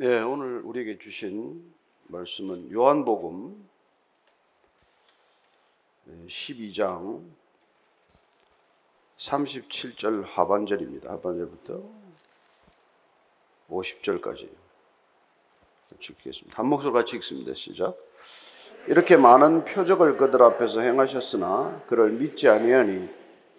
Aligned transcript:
네, 0.00 0.20
오늘 0.20 0.60
우리에게 0.60 0.96
주신 0.96 1.74
말씀은 2.06 2.70
요한복음 2.70 3.68
12장 6.28 7.24
37절 9.18 10.22
하반절입니다. 10.24 11.10
하반절부터 11.10 11.82
50절까지 13.68 14.48
읽겠습니다. 16.00 16.56
한 16.56 16.66
목소리 16.66 16.92
같이 16.92 17.16
읽습니다. 17.16 17.54
시작. 17.54 17.96
이렇게 18.86 19.16
많은 19.16 19.64
표적을 19.64 20.16
그들 20.16 20.40
앞에서 20.44 20.80
행하셨으나 20.80 21.82
그를 21.88 22.12
믿지 22.12 22.48
아니하니 22.48 23.08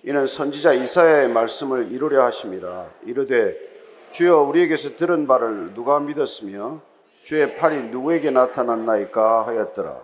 이는 0.03 0.25
선지자 0.25 0.71
이사야의 0.71 1.33
말씀을 1.33 1.91
이루려 1.91 2.23
하심이라 2.23 2.93
이르되 3.07 3.69
주여 4.11 4.41
우리에게서 4.41 4.95
들은 4.95 5.27
바를 5.27 5.73
누가 5.73 5.99
믿었으며 5.99 6.81
주의 7.23 7.55
팔이 7.57 7.89
누구에게 7.89 8.31
나타났나이까 8.31 9.47
하였더라. 9.47 9.97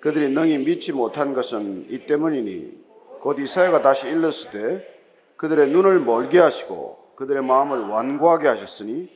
그들이 0.00 0.32
능히 0.32 0.58
믿지 0.58 0.92
못한 0.92 1.34
것은 1.34 1.86
이 1.88 2.06
때문이니 2.06 2.82
곧 3.20 3.38
이사야가 3.38 3.82
다시 3.82 4.08
일렀으되 4.08 4.92
그들의 5.36 5.68
눈을 5.68 6.00
멀게 6.00 6.38
하시고 6.38 7.12
그들의 7.16 7.42
마음을 7.42 7.88
완고하게 7.88 8.48
하셨으니 8.48 9.08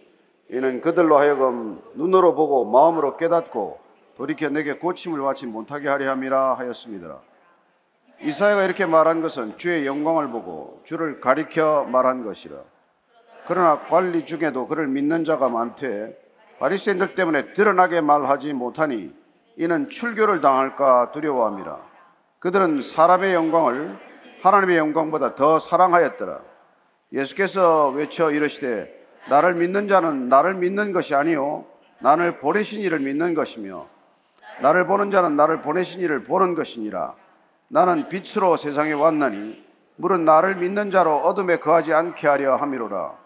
이는 0.51 0.81
그들로 0.81 1.19
하여금 1.19 1.81
눈으로 1.95 2.35
보고 2.35 2.65
마음으로 2.65 3.17
깨닫고 3.17 3.79
돌이켜 4.17 4.49
내게 4.49 4.75
고침을 4.75 5.21
받지 5.21 5.47
못하게 5.47 5.89
하려 5.89 6.11
함이라 6.11 6.55
하였습니다. 6.55 7.21
이사야가 8.23 8.65
이렇게 8.65 8.87
말한 8.87 9.23
것은 9.23 9.59
주의 9.59 9.87
영광을 9.87 10.31
보고 10.31 10.81
주를 10.85 11.21
가리켜 11.21 11.85
말한 11.91 12.25
것이라. 12.25 12.57
그러나 13.47 13.79
관리 13.81 14.27
중에도 14.27 14.67
그를 14.67 14.89
믿는 14.89 15.25
자가 15.25 15.49
많되 15.49 16.17
바리새인들 16.59 17.15
때문에 17.15 17.53
드러나게 17.53 18.01
말하지 18.01 18.53
못하니 18.53 19.15
이는 19.57 19.89
출교를 19.89 20.41
당할까 20.41 21.13
두려워함이라. 21.13 21.79
그들은 22.41 22.83
사람의 22.83 23.35
영광을 23.35 23.97
하나님의 24.43 24.77
영광보다 24.79 25.35
더 25.35 25.59
사랑하였더라. 25.59 26.41
예수께서 27.13 27.89
외쳐 27.91 28.31
이르시되 28.31 28.93
나를 29.29 29.55
믿는 29.55 29.89
자는 29.89 30.29
나를 30.29 30.55
믿는 30.55 30.93
것이 30.93 31.15
아니요 31.15 31.65
나를 32.01 32.39
보내신 32.39 32.81
이를 32.81 32.99
믿는 32.99 33.35
것이며 33.35 33.87
나를 34.61 34.87
보는 34.87 35.11
자는 35.11 35.37
나를 35.37 35.63
보내신 35.63 36.01
이를 36.01 36.25
보는 36.25 36.55
것이니라. 36.55 37.15
나는 37.69 38.09
빛으로 38.09 38.57
세상에 38.57 38.93
왔나니 38.93 39.65
물은 39.97 40.25
나를 40.25 40.57
믿는 40.57 40.91
자로 40.91 41.17
어둠에 41.19 41.59
거하지 41.59 41.93
않게 41.93 42.27
하려 42.27 42.57
함이로라. 42.57 43.26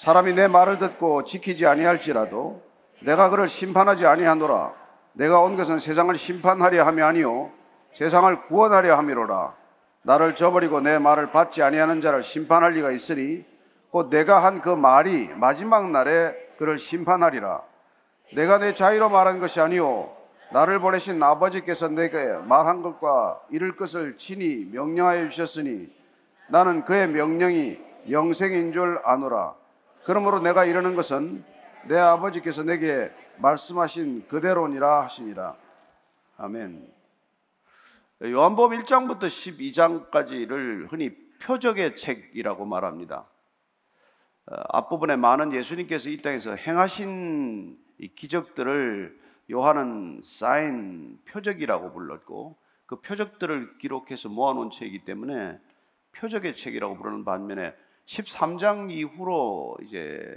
사람이 0.00 0.32
내 0.32 0.48
말을 0.48 0.78
듣고 0.78 1.24
지키지 1.24 1.66
아니할지라도 1.66 2.62
내가 3.00 3.28
그를 3.28 3.48
심판하지 3.48 4.06
아니하노라. 4.06 4.72
내가 5.12 5.40
온 5.40 5.58
것은 5.58 5.78
세상을 5.78 6.16
심판하려 6.16 6.86
함이 6.86 7.02
아니요 7.02 7.50
세상을 7.92 8.46
구원하려 8.46 8.96
함이로라. 8.96 9.52
나를 10.04 10.36
저버리고 10.36 10.80
내 10.80 10.98
말을 10.98 11.32
받지 11.32 11.62
아니하는 11.62 12.00
자를 12.00 12.22
심판할 12.22 12.72
리가 12.72 12.92
있으니 12.92 13.44
곧 13.90 14.08
내가 14.08 14.42
한 14.42 14.62
그 14.62 14.70
말이 14.70 15.28
마지막 15.34 15.90
날에 15.90 16.34
그를 16.56 16.78
심판하리라. 16.78 17.60
내가 18.34 18.56
내 18.56 18.72
자유로 18.72 19.10
말한 19.10 19.38
것이 19.38 19.60
아니요 19.60 20.16
나를 20.50 20.78
보내신 20.78 21.22
아버지께서 21.22 21.88
내게 21.88 22.24
말한 22.46 22.80
것과 22.80 23.38
이룰 23.50 23.76
것을 23.76 24.16
친히 24.16 24.66
명령하여 24.72 25.28
주셨으니 25.28 25.92
나는 26.48 26.86
그의 26.86 27.06
명령이 27.06 27.78
영생인 28.10 28.72
줄 28.72 28.98
아노라. 29.04 29.59
그러므로 30.04 30.40
내가 30.40 30.64
이러는 30.64 30.96
것은 30.96 31.44
내 31.86 31.98
아버지께서 31.98 32.62
내게 32.62 33.10
말씀하신 33.38 34.28
그대로니라 34.28 35.04
하시니라. 35.04 35.56
아멘. 36.36 36.92
요한복음 38.22 38.78
1장부터 38.80 39.24
12장까지를 39.24 40.90
흔히 40.92 41.16
표적의 41.42 41.96
책이라고 41.96 42.66
말합니다. 42.66 43.26
어, 44.46 44.54
앞부분에 44.68 45.16
많은 45.16 45.52
예수님께서 45.54 46.10
이 46.10 46.20
땅에서 46.20 46.54
행하신 46.54 47.78
기적들을 48.16 49.18
요한은 49.50 50.20
사인 50.22 51.18
표적이라고 51.26 51.92
불렀고 51.92 52.56
그 52.86 53.00
표적들을 53.00 53.78
기록해서 53.78 54.28
모아놓은 54.28 54.70
책이기 54.70 55.04
때문에 55.04 55.58
표적의 56.12 56.56
책이라고 56.56 56.96
부르는 56.96 57.24
반면에 57.24 57.74
13장 58.10 58.90
이후로 58.90 59.76
이제 59.82 60.36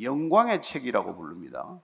영광의 0.00 0.62
책이라고 0.62 1.14
부릅니다. 1.14 1.80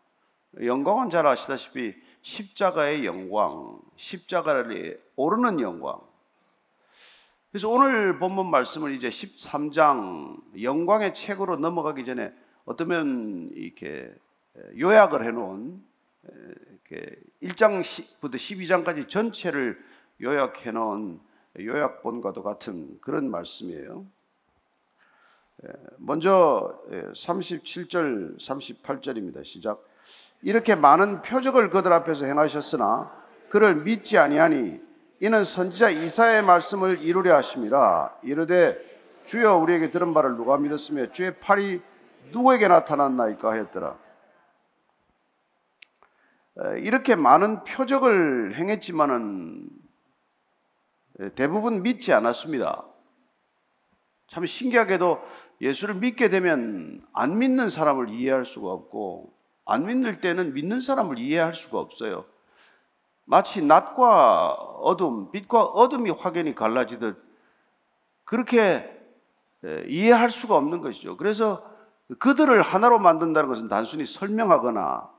영광은 0.60 1.10
잘 1.10 1.26
아시다시피 1.28 1.94
십자가의 2.22 3.06
영광, 3.06 3.78
십자가를 3.96 5.00
오르는 5.14 5.60
영광. 5.60 6.00
그래서 7.50 7.68
오늘 7.68 8.18
본문 8.18 8.50
말씀을 8.50 8.94
이제 8.94 9.08
13장 9.08 10.60
영광의 10.60 11.14
책으로 11.14 11.56
넘어가기 11.56 12.04
전에 12.04 12.32
어쩌면 12.64 13.50
이렇게 13.54 14.12
요약을 14.76 15.24
해놓은 15.24 15.80
이렇게 16.88 17.16
1장부터 17.42 18.34
12장까지 18.34 19.08
전체를 19.08 19.78
요약해 20.20 20.72
놓은 20.72 21.20
요약본과도 21.60 22.42
같은 22.42 22.98
그런 23.00 23.30
말씀이에요. 23.30 24.04
예, 25.64 25.72
먼저 25.96 26.80
37절, 26.88 28.32
예, 28.32 28.36
38절입니다. 28.36 29.44
시작. 29.44 29.84
이렇게 30.42 30.74
많은 30.76 31.22
표적을 31.22 31.70
그들 31.70 31.92
앞에서 31.92 32.26
행하셨으나 32.26 33.12
그를 33.48 33.74
믿지 33.74 34.18
아니하니 34.18 34.80
이는 35.20 35.42
선지자 35.42 35.90
이사의 35.90 36.42
말씀을 36.42 37.00
이루려 37.02 37.34
하심이라 37.36 38.18
이르되 38.22 38.78
주여 39.24 39.56
우리에게 39.56 39.90
들은 39.90 40.14
바를 40.14 40.36
누가 40.36 40.56
믿었으며 40.56 41.10
주의 41.10 41.34
팔이 41.40 41.82
누구에게 42.30 42.68
나타났나이까 42.68 43.52
했더라. 43.52 43.98
이렇게 46.80 47.16
많은 47.16 47.64
표적을 47.64 48.54
행했지만은 48.56 49.68
대부분 51.34 51.82
믿지 51.82 52.12
않았습니다. 52.12 52.84
참 54.28 54.46
신기하게도 54.46 55.20
예수를 55.60 55.96
믿게 55.96 56.30
되면 56.30 57.04
안 57.12 57.38
믿는 57.38 57.70
사람을 57.70 58.10
이해할 58.10 58.46
수가 58.46 58.70
없고 58.70 59.32
안 59.64 59.86
믿을 59.86 60.20
때는 60.20 60.54
믿는 60.54 60.80
사람을 60.80 61.18
이해할 61.18 61.56
수가 61.56 61.78
없어요. 61.78 62.24
마치 63.24 63.62
낮과 63.62 64.52
어둠, 64.52 65.30
빛과 65.30 65.62
어둠이 65.62 66.10
확연히 66.10 66.54
갈라지듯 66.54 67.22
그렇게 68.24 68.98
이해할 69.86 70.30
수가 70.30 70.56
없는 70.56 70.80
것이죠. 70.80 71.16
그래서 71.16 71.68
그들을 72.18 72.62
하나로 72.62 72.98
만든다는 72.98 73.48
것은 73.48 73.68
단순히 73.68 74.06
설명하거나 74.06 75.10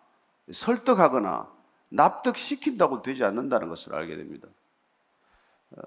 설득하거나 0.51 1.47
납득시킨다고 1.89 3.01
되지 3.01 3.23
않는다는 3.23 3.69
것을 3.69 3.93
알게 3.93 4.15
됩니다. 4.15 4.47
어, 5.71 5.81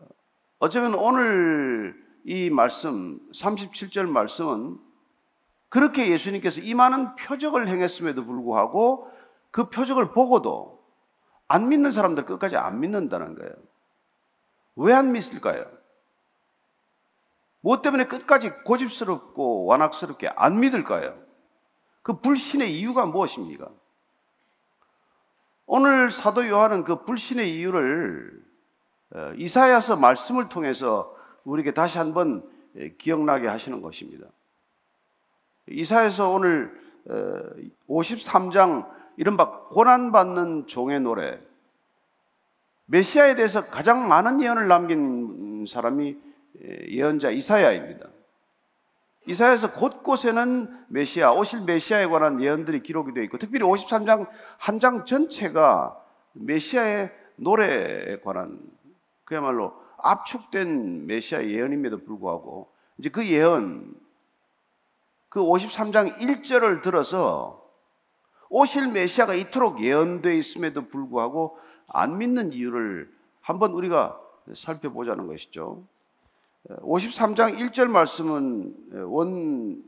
어쩌면 0.61 0.95
오늘 0.95 2.01
이 2.25 2.51
말씀, 2.51 3.21
37절 3.33 4.07
말씀은 4.07 4.79
그렇게 5.69 6.11
예수님께서 6.11 6.61
이 6.61 6.75
많은 6.75 7.17
표적을 7.17 7.69
행했음에도 7.69 8.25
불구하고 8.25 9.11
그 9.51 9.71
표적을 9.71 10.13
보고도 10.13 10.83
안 11.49 11.69
믿는 11.69 11.91
사람들 11.91 12.25
끝까지 12.25 12.57
안 12.57 12.81
믿는다는 12.81 13.35
거예요. 13.35 13.53
왜 14.77 14.95
안 14.95 15.13
믿을까요? 15.13 15.67
무엇 17.61 17.83
때문에 17.83 18.07
끝까지 18.07 18.51
고집스럽고 18.65 19.67
완악스럽게 19.67 20.29
안 20.35 20.61
믿을까요? 20.61 21.17
그 22.03 22.21
불신의 22.21 22.79
이유가 22.79 23.07
무엇입니까? 23.07 23.69
오늘 25.67 26.11
사도 26.11 26.47
요한은 26.49 26.85
그 26.85 27.05
불신의 27.05 27.55
이유를 27.55 28.43
어, 29.15 29.33
이사야서 29.37 29.97
말씀을 29.97 30.49
통해서 30.49 31.15
우리에게 31.45 31.73
다시 31.73 31.99
한번 31.99 32.49
예, 32.77 32.91
기억나게 32.91 33.49
하시는 33.49 33.81
것입니다. 33.83 34.27
이사에서 35.69 36.31
오늘 36.31 36.81
53장 37.89 38.83
어, 38.83 38.95
이른바 39.17 39.51
고난받는 39.69 40.67
종의 40.67 41.01
노래 41.01 41.39
메시아에 42.87 43.35
대해서 43.37 43.67
가장 43.67 44.09
많은 44.09 44.41
예언을 44.43 44.69
남긴 44.69 45.67
사람이 45.67 46.17
예, 46.65 46.87
예언자 46.89 47.31
이사야입니다. 47.31 48.09
이사야에서 49.27 49.73
곳곳에는 49.73 50.85
메시아, 50.89 51.33
오실 51.33 51.61
메시아에 51.61 52.07
관한 52.07 52.41
예언들이 52.43 52.83
기록이 52.83 53.13
되어 53.15 53.23
있고 53.25 53.39
특별히 53.39 53.65
53장 53.65 54.27
한 54.59 54.79
장 54.81 55.05
전체가 55.05 55.97
메시아의 56.33 57.13
노래에 57.37 58.19
관한 58.21 58.59
그야말로 59.25 59.82
압축된 60.03 61.07
메시아 61.07 61.45
예언임에도 61.47 61.99
불구하고 61.99 62.71
이제 62.99 63.09
그 63.09 63.27
예언 63.27 63.95
그 65.29 65.41
53장 65.41 66.19
1절을 66.19 66.83
들어서 66.83 67.63
오실 68.51 68.89
메시아가 68.89 69.35
이토록 69.35 69.83
예언되어 69.83 70.35
있음에도 70.35 70.89
불구하고 70.89 71.59
안 71.89 72.19
믿는 72.19 72.53
이유를 72.53 73.11
한번 73.41 73.73
우리가 73.73 74.19
살펴보자는 74.55 75.27
것이죠. 75.27 75.83
53장 76.69 77.57
1절 77.59 77.89
말씀은 77.89 78.75
원 79.07 79.83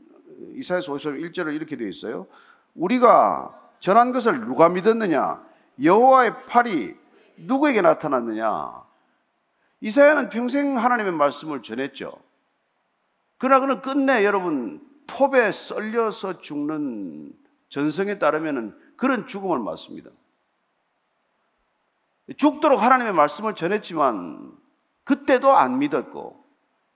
이사야서 0.55 0.93
53장 0.93 1.31
1절을 1.31 1.55
이렇게 1.55 1.77
되어 1.77 1.87
있어요. 1.87 2.27
우리가 2.73 3.53
전한 3.79 4.11
것을 4.11 4.41
누가 4.41 4.67
믿었느냐? 4.67 5.45
여호와의 5.81 6.45
팔이 6.47 6.95
누구에게 7.37 7.81
나타났느냐? 7.81 8.84
이사야는 9.81 10.29
평생 10.29 10.77
하나님의 10.77 11.13
말씀을 11.13 11.61
전했죠. 11.61 12.17
그러나 13.37 13.59
그는 13.59 13.81
끝내 13.81 14.25
여러분 14.25 14.81
톱에 15.07 15.51
썰려서 15.51 16.41
죽는 16.41 17.33
전성에 17.69 18.17
따르면 18.17 18.79
그런 18.95 19.27
죽음을 19.27 19.59
맞습니다. 19.59 20.09
죽도록 22.37 22.81
하나님의 22.81 23.13
말씀을 23.13 23.55
전했지만 23.55 24.57
그때도 25.03 25.51
안 25.55 25.77
믿었고 25.77 26.43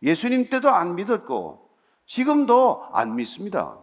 예수님 0.01 0.49
때도 0.49 0.69
안 0.69 0.95
믿었고 0.95 1.69
지금도 2.05 2.89
안 2.91 3.15
믿습니다. 3.15 3.77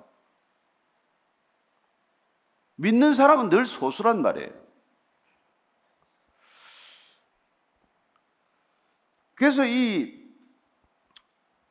믿는 2.76 3.14
사람은 3.14 3.49
늘 3.49 3.64
소수란 3.64 4.22
말이에요. 4.22 4.65
그래서 9.36 9.64
이 9.64 10.14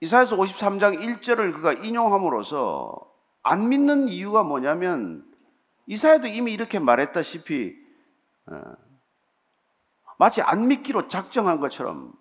이사야서 0.02 0.38
53장 0.38 1.00
1절을 1.00 1.54
그가 1.54 1.74
인용함으로써 1.74 3.12
안 3.44 3.70
믿는 3.70 4.08
이유가 4.08 4.44
뭐냐면 4.44 5.26
이사야도 5.88 6.28
이미 6.28 6.54
이렇게 6.54 6.80
말했다시피 6.80 7.76
어, 8.48 8.62
마치 10.18 10.42
안 10.42 10.68
믿기로 10.68 11.08
작정한 11.08 11.60
것처럼 11.60 12.14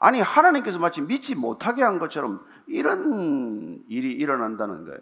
아니 0.00 0.20
하나님께서 0.20 0.78
마치 0.78 1.00
믿지 1.00 1.34
못하게 1.34 1.82
한 1.82 1.98
것처럼 1.98 2.44
이런 2.66 3.82
일이 3.88 4.12
일어난다는 4.12 4.84
거예요. 4.84 5.00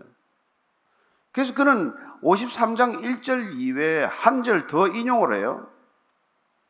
그래서 1.33 1.55
그는 1.55 1.95
53장 2.23 3.01
1절 3.03 3.59
이외에 3.59 4.05
한 4.05 4.43
절 4.43 4.67
더 4.67 4.87
인용을 4.87 5.37
해요. 5.39 5.67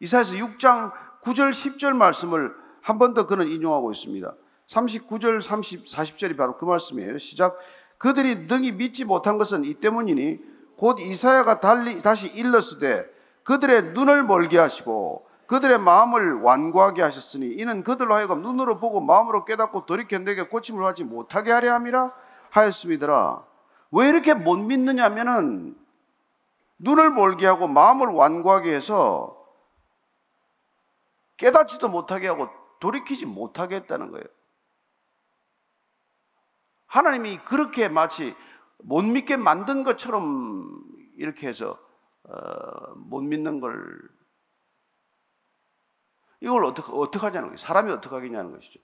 이사야서 0.01 0.35
6장 0.35 0.93
9절 1.23 1.51
10절 1.51 1.95
말씀을 1.97 2.62
한 2.83 2.99
번 2.99 3.15
더 3.15 3.27
그는 3.27 3.49
인용하고 3.49 3.93
있습니다. 3.93 4.35
39절 4.69 5.41
30 5.41 5.87
40절이 5.87 6.37
바로 6.37 6.57
그 6.57 6.65
말씀이에요. 6.65 7.19
시작 7.19 7.57
그들이 7.99 8.47
능히 8.47 8.73
믿지 8.73 9.05
못한 9.05 9.39
것은 9.39 9.65
이 9.65 9.75
때문이니 9.75 10.41
곧 10.77 10.99
이사야가 10.99 11.61
달리 11.61 12.03
다시 12.03 12.27
일렀으되 12.27 13.07
그들의 13.45 13.93
눈을 13.93 14.25
멀게 14.25 14.59
하시고 14.59 15.27
그들의 15.47 15.79
마음을 15.79 16.41
완고하게 16.41 17.03
하셨으니 17.03 17.47
이는 17.55 17.85
그들로 17.85 18.15
하여금 18.15 18.43
눈으로 18.43 18.79
보고 18.79 19.01
마음으로 19.01 19.45
깨닫고 19.45 19.87
돌이켜 19.87 20.19
내게 20.19 20.43
고침을 20.45 20.85
하지 20.85 21.05
못하게 21.05 21.53
하려 21.53 21.75
함이라 21.75 22.13
하였습니다라. 22.51 23.45
왜 23.93 24.09
이렇게 24.09 24.35
못 24.35 24.57
믿느냐면은 24.57 25.77
눈을 26.79 27.11
멀게 27.11 27.47
하고 27.47 27.69
마음을 27.69 28.09
완고하게 28.09 28.75
해서 28.75 29.37
깨닫지도 31.37 31.89
못하게 31.89 32.29
하고 32.29 32.49
돌이키지 32.83 33.27
못하게 33.27 33.77
했다는 33.77 34.11
거예요. 34.11 34.25
하나님이 36.87 37.39
그렇게 37.45 37.89
마치 37.89 38.35
못 38.79 39.03
믿게 39.03 39.37
만든 39.37 39.85
것처럼 39.85 40.83
이렇게 41.17 41.47
해서 41.47 41.79
어, 42.25 42.95
못 42.97 43.21
믿는 43.21 43.61
걸 43.61 44.01
이걸 46.41 46.65
어떻게, 46.65 46.91
어떻게 46.93 47.25
하냐는 47.25 47.49
거예요. 47.51 47.57
사람이 47.59 47.93
어떻게 47.93 48.13
하겠냐는 48.13 48.51
것이죠. 48.51 48.81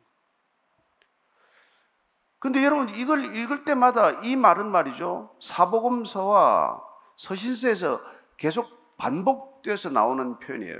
근데 2.38 2.62
여러분, 2.64 2.90
이걸 2.90 3.34
읽을 3.34 3.64
때마다 3.64 4.20
이 4.22 4.36
말은 4.36 4.70
말이죠. 4.70 5.36
사복음서와 5.40 6.80
서신서에서 7.16 8.00
계속 8.36 8.96
반복돼서 8.96 9.88
나오는 9.88 10.38
표현이에요. 10.38 10.78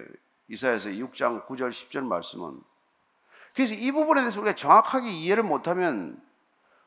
이사야서 0.50 0.90
6장 0.90 1.46
9절 1.46 1.70
10절 1.70 2.04
말씀은. 2.04 2.62
그래서 3.58 3.74
이 3.74 3.90
부분에 3.90 4.20
대해서 4.20 4.40
우리가 4.40 4.54
정확하게 4.54 5.10
이해를 5.10 5.42
못하면 5.42 6.16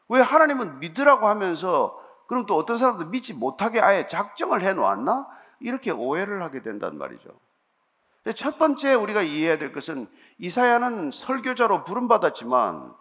왜 0.08 0.22
하나님은 0.22 0.80
믿으라고 0.80 1.28
하면서 1.28 2.02
그럼 2.28 2.46
또 2.46 2.56
어떤 2.56 2.78
사람도 2.78 3.08
믿지 3.08 3.34
못하게 3.34 3.82
아예 3.82 4.08
작정을 4.08 4.62
해 4.62 4.72
놓았나? 4.72 5.28
이렇게 5.60 5.92
오해를 5.92 6.42
하게 6.44 6.62
된단 6.62 6.98
말이죠. 6.98 7.30
첫 8.38 8.58
번째 8.58 8.94
우리가 8.94 9.22
이해해야 9.22 9.58
될 9.58 9.74
것은 9.74 10.08
이사야는 10.38 11.12
설교자로 11.12 11.84
부름받았지만 11.84 12.94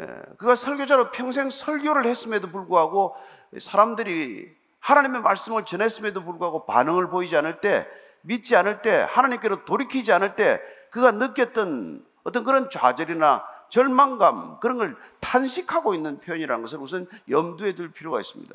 예, 0.00 0.22
그가 0.36 0.54
설교자로 0.54 1.12
평생 1.12 1.48
설교를 1.48 2.04
했음에도 2.04 2.48
불구하고 2.50 3.16
사람들이 3.58 4.54
하나님의 4.80 5.22
말씀을 5.22 5.64
전했음에도 5.64 6.24
불구하고 6.24 6.66
반응을 6.66 7.08
보이지 7.08 7.34
않을 7.38 7.62
때 7.62 7.86
믿지 8.20 8.54
않을 8.54 8.82
때 8.82 9.06
하나님께로 9.08 9.64
돌이키지 9.64 10.12
않을 10.12 10.36
때 10.36 10.60
그가 10.90 11.12
느꼈던 11.12 12.11
어떤 12.24 12.44
그런 12.44 12.70
좌절이나 12.70 13.44
절망감 13.68 14.60
그런 14.60 14.76
걸 14.76 14.96
탄식하고 15.20 15.94
있는 15.94 16.20
표현이라는 16.20 16.62
것을 16.62 16.78
우선 16.78 17.06
염두에 17.28 17.74
둘 17.74 17.90
필요가 17.92 18.20
있습니다. 18.20 18.54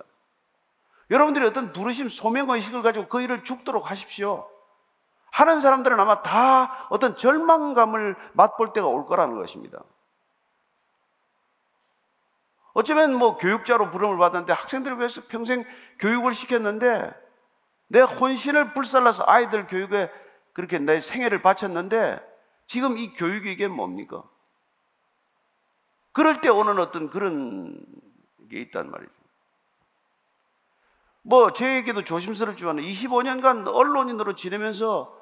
여러분들이 1.09 1.45
어떤 1.45 1.71
부르심 1.73 2.09
소명 2.09 2.49
의식을 2.49 2.81
가지고 2.81 3.07
그 3.07 3.21
일을 3.21 3.43
죽도록 3.43 3.89
하십시오. 3.89 4.47
하는 5.31 5.61
사람들은 5.61 5.99
아마 5.99 6.21
다 6.21 6.87
어떤 6.89 7.17
절망감을 7.17 8.15
맛볼 8.33 8.73
때가 8.73 8.87
올 8.87 9.05
거라는 9.05 9.37
것입니다. 9.37 9.79
어쩌면 12.73 13.15
뭐 13.15 13.37
교육자로 13.37 13.89
부름을 13.89 14.17
받았는데 14.17 14.53
학생들을 14.53 14.99
위해서 14.99 15.21
평생 15.27 15.65
교육을 15.99 16.35
시켰는데 16.35 17.11
내 17.87 18.01
혼신을 18.01 18.73
불살라서 18.73 19.23
아이들 19.25 19.65
교육에 19.65 20.11
그렇게 20.53 20.77
내 20.77 21.01
생애를 21.01 21.41
바쳤는데 21.41 22.21
지금 22.67 22.97
이 22.97 23.13
교육이 23.13 23.51
이게 23.51 23.67
뭡니까? 23.67 24.23
그럴 26.11 26.41
때 26.41 26.49
오는 26.49 26.79
어떤 26.79 27.09
그런 27.09 27.85
게 28.49 28.61
있단 28.61 28.89
말이죠. 28.89 29.11
뭐 31.21 31.51
저에게도 31.51 32.03
조심스럽지만 32.03 32.77
25년간 32.77 33.67
언론인으로 33.67 34.35
지내면서 34.35 35.15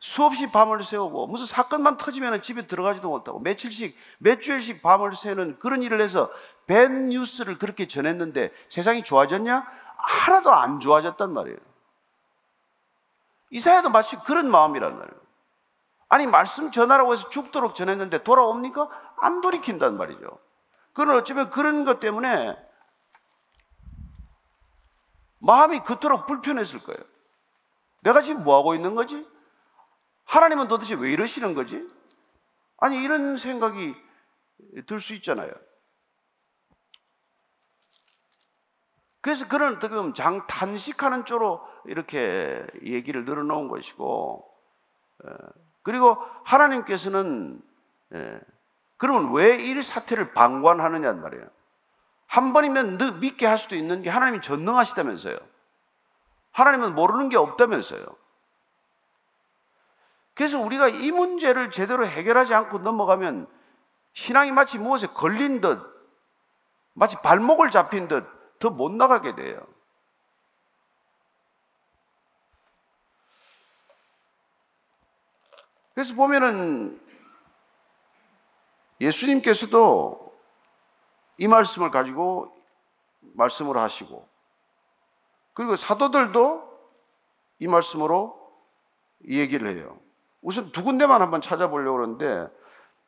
수없이 0.00 0.50
밤을 0.50 0.84
새우고 0.84 1.28
무슨 1.28 1.46
사건만 1.46 1.96
터지면 1.96 2.42
집에 2.42 2.66
들어가지도 2.66 3.08
못하고 3.08 3.38
며칠씩 3.38 3.96
몇 4.18 4.42
주일씩 4.42 4.82
밤을 4.82 5.16
새는 5.16 5.58
그런 5.60 5.82
일을 5.82 6.02
해서 6.02 6.30
밴 6.66 7.08
뉴스를 7.08 7.58
그렇게 7.58 7.88
전했는데 7.88 8.52
세상이 8.68 9.04
좋아졌냐? 9.04 9.66
하나도 9.96 10.52
안 10.52 10.80
좋아졌단 10.80 11.32
말이에요. 11.32 11.56
이사야도 13.50 13.88
마치 13.90 14.16
그런 14.26 14.50
마음이란 14.50 14.98
말이에요. 14.98 15.23
아니 16.14 16.28
말씀 16.28 16.70
전하라고 16.70 17.12
해서 17.12 17.28
죽도록 17.28 17.74
전했는데 17.74 18.22
돌아옵니까? 18.22 18.88
안 19.16 19.40
돌이킨단 19.40 19.96
말이죠. 19.96 20.38
그는 20.92 21.16
어쩌면 21.16 21.50
그런 21.50 21.84
것 21.84 21.98
때문에 21.98 22.56
마음이 25.40 25.82
그토록 25.82 26.28
불편했을 26.28 26.84
거예요. 26.84 27.00
내가 28.02 28.22
지금 28.22 28.44
뭐 28.44 28.56
하고 28.56 28.76
있는 28.76 28.94
거지? 28.94 29.28
하나님은 30.26 30.68
도대체 30.68 30.94
왜 30.94 31.10
이러시는 31.10 31.52
거지? 31.54 31.84
아니, 32.76 33.02
이런 33.02 33.36
생각이 33.36 33.96
들 34.86 35.00
수 35.00 35.14
있잖아요. 35.14 35.50
그래서 39.20 39.48
그런 39.48 39.74
어떻게 39.78 39.96
보면 39.96 40.14
장 40.14 40.46
탄식하는 40.46 41.24
쪽으로 41.24 41.66
이렇게 41.86 42.64
얘기를 42.84 43.24
늘어놓은 43.24 43.66
것이고, 43.66 44.48
그리고 45.84 46.18
하나님께서는 46.42 47.62
그러면 48.96 49.32
왜 49.32 49.60
이 49.60 49.82
사태를 49.82 50.32
방관하느냐는 50.32 51.22
말이에요. 51.22 51.46
한 52.26 52.52
번이면 52.52 53.20
믿게 53.20 53.46
할 53.46 53.58
수도 53.58 53.76
있는 53.76 54.02
게 54.02 54.10
하나님이 54.10 54.40
전능하시다면서요. 54.40 55.38
하나님은 56.50 56.94
모르는 56.96 57.28
게 57.28 57.36
없다면서요. 57.36 58.04
그래서 60.34 60.58
우리가 60.58 60.88
이 60.88 61.12
문제를 61.12 61.70
제대로 61.70 62.06
해결하지 62.06 62.54
않고 62.54 62.78
넘어가면 62.78 63.46
신앙이 64.14 64.50
마치 64.50 64.78
무엇에 64.78 65.06
걸린 65.08 65.60
듯, 65.60 65.80
마치 66.94 67.16
발목을 67.16 67.70
잡힌 67.70 68.08
듯 68.08 68.26
더 68.58 68.70
못 68.70 68.90
나가게 68.92 69.34
돼요. 69.34 69.66
그래서 75.94 76.14
보면은 76.14 77.00
예수님께서도 79.00 80.34
이 81.38 81.48
말씀을 81.48 81.90
가지고 81.90 82.54
말씀을 83.34 83.76
하시고 83.76 84.28
그리고 85.52 85.76
사도들도 85.76 86.74
이 87.60 87.66
말씀으로 87.68 88.38
이 89.24 89.38
얘기를 89.38 89.68
해요. 89.68 89.98
우선 90.42 90.72
두 90.72 90.84
군데만 90.84 91.22
한번 91.22 91.40
찾아보려고 91.40 91.96
그러는데 91.96 92.48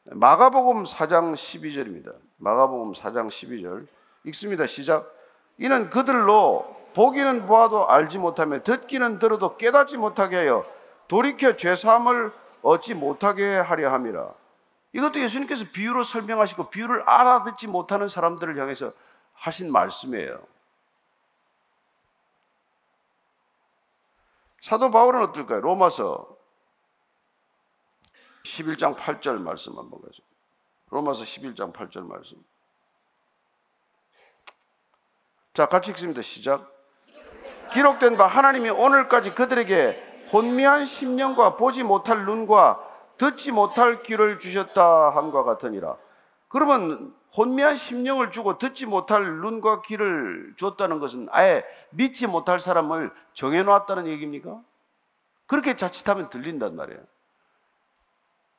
마가복음 0.05 0.85
4장 0.85 1.35
12절입니다. 1.35 2.15
마가복음 2.39 2.93
4장 2.95 3.29
12절 3.29 3.87
읽습니다. 4.25 4.67
시작. 4.67 5.13
이는 5.59 5.91
그들로 5.91 6.75
보기는 6.95 7.47
보아도 7.47 7.89
알지 7.89 8.19
못하며 8.19 8.63
듣기는 8.63 9.19
들어도 9.19 9.57
깨닫지 9.57 9.99
못하게 9.99 10.37
하여 10.37 10.65
돌이켜 11.09 11.57
죄 11.57 11.77
사함을 11.77 12.33
얻지 12.67 12.95
못하게 12.95 13.57
하려 13.57 13.93
함이라. 13.93 14.35
이것도 14.93 15.21
예수님께서 15.21 15.67
비유로 15.73 16.03
설명하시고 16.03 16.71
비유를 16.71 17.09
알아듣지 17.09 17.69
못하는 17.69 18.09
사람들을 18.09 18.59
향해서 18.59 18.93
하신 19.35 19.71
말씀이에요. 19.71 20.45
사도 24.63 24.91
바울은 24.91 25.23
어떨까요? 25.23 25.61
로마서 25.61 26.37
11장 28.43 28.97
8절 28.97 29.41
말씀 29.41 29.79
한번 29.79 30.01
가죠. 30.01 30.23
로마서 30.91 31.23
11장 31.23 31.73
8절 31.73 32.07
말씀. 32.07 32.37
자, 35.55 35.67
같이 35.67 35.91
읽습니다. 35.93 36.21
시작. 36.23 36.73
기록된 37.73 38.17
바 38.17 38.27
하나님이 38.27 38.71
오늘까지 38.71 39.35
그들에게 39.35 40.06
혼미한 40.33 40.87
심령과 40.87 41.57
보지 41.57 41.83
못할 41.83 42.25
눈과 42.25 42.83
듣지 43.19 43.53
못할 43.53 44.03
귀를 44.03 44.39
주셨다 44.39 45.11
함과 45.11 45.45
같으니라. 45.45 45.97
그러면 46.49 47.15
혼미한 47.37 47.77
심령을 47.77 48.31
주고 48.31 48.59
듣지 48.59 48.87
못할 48.87 49.25
눈과 49.25 49.83
귀를 49.83 50.55
줬다는 50.57 51.01
것은 51.01 51.29
아예 51.31 51.65
믿지 51.91 52.27
못할 52.27 52.61
사람을 52.61 53.11
정해 53.35 53.63
놓았다는 53.63 54.07
얘기입니까? 54.07 54.61
그렇게 55.47 55.77
자칫하면 55.77 56.31
들린단 56.31 56.75
말이에요. 56.77 57.01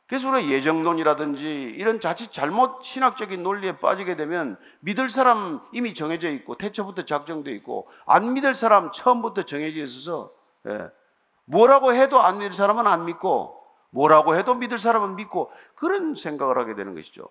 그래서 0.07 0.29
우리가 0.29 0.49
예정론이라든지 0.49 1.43
이런 1.43 1.99
자칫 1.99 2.31
잘못 2.31 2.81
신학적인 2.83 3.43
논리에 3.43 3.77
빠지게 3.77 4.15
되면 4.15 4.57
믿을 4.79 5.09
사람 5.09 5.59
이미 5.73 5.93
정해져 5.93 6.29
있고 6.29 6.55
태초부터 6.55 7.03
작정돼 7.03 7.51
있고 7.55 7.89
안 8.05 8.33
믿을 8.33 8.55
사람 8.55 8.91
처음부터 8.93 9.43
정해져 9.43 9.81
있어서 9.81 10.31
예. 10.67 10.89
뭐라고 11.47 11.93
해도 11.93 12.21
안 12.21 12.39
믿을 12.39 12.53
사람은 12.53 12.87
안 12.87 13.05
믿고 13.05 13.57
뭐라고 13.89 14.35
해도 14.35 14.53
믿을 14.53 14.79
사람은 14.79 15.15
믿고 15.15 15.51
그런 15.75 16.13
생각을 16.15 16.57
하게 16.57 16.75
되는 16.75 16.93
것이죠. 16.93 17.27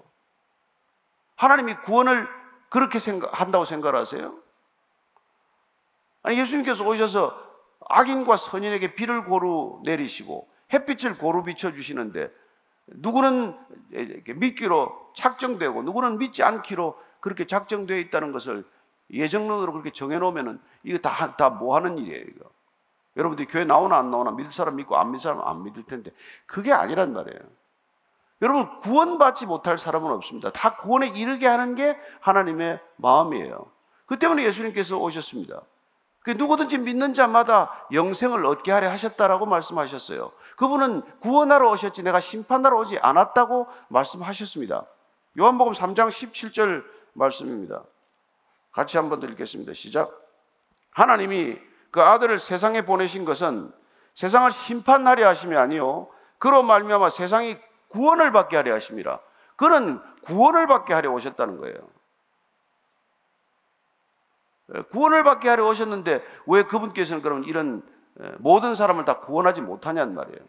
하나님이 1.37 1.77
구원을 1.85 2.27
그렇게 2.71 2.99
생각 2.99 3.39
한다고 3.39 3.65
생각하세요? 3.67 4.35
아니 6.23 6.39
예수님께서 6.41 6.83
오셔서 6.85 7.39
악인과 7.89 8.39
선인에게 8.39 8.95
비를 8.95 9.25
고루 9.25 9.81
내리시고 9.85 10.49
햇빛을 10.73 11.19
고루 11.19 11.45
비춰 11.45 11.73
주시는데 11.73 12.31
누구는 12.87 13.57
믿기로 14.37 15.13
착정되고 15.15 15.83
누구는 15.83 16.19
믿지 16.19 16.43
않기로 16.43 16.99
그렇게 17.21 17.47
작정되어 17.47 17.99
있다는 17.99 18.33
것을 18.33 18.65
예정론으로 19.11 19.73
그렇게 19.73 19.93
정해놓으면은 19.93 20.61
이거 20.85 20.99
다 20.99 21.37
다 21.37 21.51
뭐 21.51 21.77
하는 21.77 21.99
일이에요 21.99 22.25
이거. 22.25 22.56
여러분들이 23.17 23.49
교회 23.49 23.65
나오나 23.65 23.97
안 23.97 24.11
나오나 24.11 24.33
믿을 24.33 24.53
사람 24.53 24.77
믿고 24.77 24.97
안 24.97 25.11
믿을 25.11 25.21
사람 25.21 25.41
안 25.41 25.63
믿을 25.63 25.85
텐데 25.85 26.11
그게 26.47 26.73
아니란 26.73 27.13
말이에요. 27.13 27.41
여러분 28.43 28.81
구원받지 28.81 29.47
못할 29.47 29.79
사람은 29.79 30.11
없습니다. 30.13 30.51
다 30.51 30.77
구원에 30.77 31.09
이르게 31.09 31.47
하는 31.47 31.75
게 31.75 31.99
하나님의 32.21 32.81
마음이에요. 32.97 33.67
그 34.05 34.19
때문에 34.19 34.45
예수님께서 34.45 34.99
오셨습니다. 34.99 35.63
그 36.21 36.33
누구든지 36.33 36.79
믿는 36.79 37.15
자마다 37.15 37.87
영생을 37.93 38.45
얻게 38.47 38.73
하려 38.73 38.91
하셨다라고 38.91 39.47
말씀하셨어요. 39.47 40.33
그분은 40.57 41.03
구원하러 41.21 41.71
오셨지 41.71 42.03
내가 42.03 42.21
심판하러 42.21 42.79
오지 42.81 42.99
않았다고 42.99 43.69
말씀하셨습니다. 43.89 44.85
요한복음 45.39 45.73
3장 45.73 46.09
17절 46.09 46.85
말씀입니다. 47.13 47.85
같이 48.73 48.97
한번 48.97 49.21
더 49.21 49.27
읽겠습니다. 49.29 49.73
시작. 49.73 50.11
하나님이 50.91 51.59
그 51.97 52.03
아들을 52.03 52.39
세상에 52.39 52.83
보내신 52.85 53.25
것은 53.25 53.73
세상을 54.13 54.53
심판하려 54.53 55.27
하심이 55.29 55.57
아니요 55.57 56.09
그로 56.37 56.63
말미암아 56.63 57.09
세상이 57.09 57.57
구원을 57.89 58.33
받게 58.33 58.55
하려 58.55 58.75
하심이라. 58.75 59.19
그는 59.57 59.99
구원을 60.25 60.67
받게 60.67 60.93
하려 60.93 61.11
오셨다는 61.11 61.57
거예요. 61.57 61.75
예, 64.75 64.83
구원을 64.83 65.25
받게 65.25 65.49
하려 65.49 65.67
오셨는데 65.67 66.23
왜 66.47 66.65
그분께서는 66.65 67.23
그럼 67.23 67.45
이런 67.45 67.83
예, 68.21 68.31
모든 68.41 68.75
사람을 68.75 69.07
다 69.07 69.21
구원하지 69.21 69.63
못하냐는 69.63 70.15
말이에요. 70.15 70.41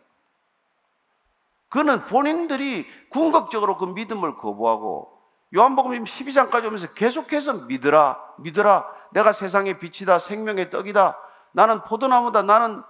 그는 1.70 2.04
본인들이 2.08 2.86
궁극적으로 3.10 3.78
그 3.78 3.86
믿음을 3.86 4.36
거부하고 4.36 5.18
요한복음 5.56 6.04
12장까지 6.04 6.66
오면서 6.66 6.88
계속해서 6.88 7.54
믿으라, 7.54 8.22
믿으라. 8.40 8.86
내가 9.14 9.32
세상의 9.32 9.80
빛이다, 9.80 10.20
생명의 10.20 10.70
떡이다. 10.70 11.18
나는 11.52 11.82
포도나무다, 11.84 12.42
나는 12.42 12.84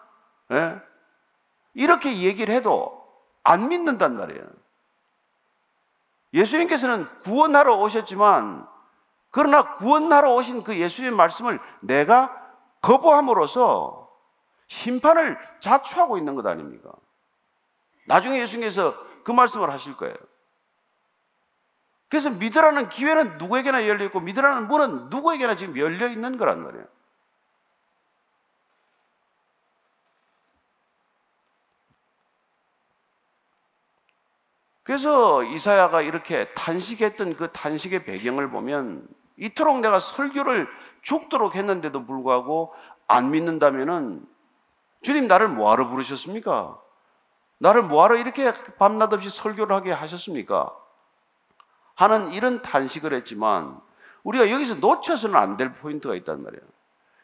예? 0.52 0.82
이렇게 1.74 2.22
얘기를 2.22 2.54
해도 2.54 3.06
안 3.44 3.70
믿는단 3.70 4.18
말이에요. 4.18 4.46
예수님께서는 6.34 7.08
구원하러 7.20 7.78
오셨지만 7.78 8.68
그러나 9.32 9.76
구원하러 9.76 10.34
오신 10.34 10.64
그 10.64 10.78
예수님의 10.78 11.16
말씀을 11.16 11.60
내가 11.82 12.36
거부함으로써 12.82 14.10
심판을 14.68 15.38
자초하고 15.60 16.18
있는 16.18 16.36
것 16.36 16.46
아닙니까? 16.46 16.92
나중에 18.08 18.40
예수님께서 18.42 18.96
그 19.24 19.32
말씀을 19.32 19.72
하실 19.72 19.96
거예요. 19.98 20.16
그래서 22.10 22.30
믿으라는 22.30 22.90
기회는 22.90 23.38
누구에게나 23.38 23.88
열려 23.88 24.06
있고 24.06 24.22
믿으라는 24.22 24.68
문은 24.68 25.10
누구에게나 25.10 25.56
지금 25.56 25.78
열려 25.78 26.08
있는 26.08 26.38
거란 26.38 26.64
말이에요. 26.64 26.86
그래서 34.88 35.44
이사야가 35.44 36.01
이렇게 36.01 36.46
탄식했던 36.53 37.36
그 37.36 37.51
탄식의 37.51 38.06
배경을 38.06 38.50
보면 38.50 39.06
이토록 39.36 39.82
내가 39.82 40.00
설교를 40.00 40.65
죽도록 41.01 41.56
했는데도 41.56 42.06
불구하고 42.06 42.74
안 43.06 43.32
믿는다면은 43.32 44.25
주님 45.01 45.27
나를 45.27 45.50
뭐하러 45.50 45.89
부르셨습니까? 45.89 46.79
나를 47.58 47.82
뭐하러 47.82 48.15
이렇게 48.15 48.53
밤낮 48.79 49.12
없이 49.12 49.29
설교를 49.29 49.75
하게 49.75 49.91
하셨습니까? 49.91 50.74
하는 51.96 52.32
이런 52.32 52.62
탄식을 52.62 53.13
했지만 53.13 53.82
우리가 54.24 54.50
여기서 54.50 54.75
놓쳐서는 54.75 55.36
안 55.36 55.58
될 55.58 55.74
포인트가 55.74 56.15
있단 56.15 56.41
말이에요. 56.41 56.63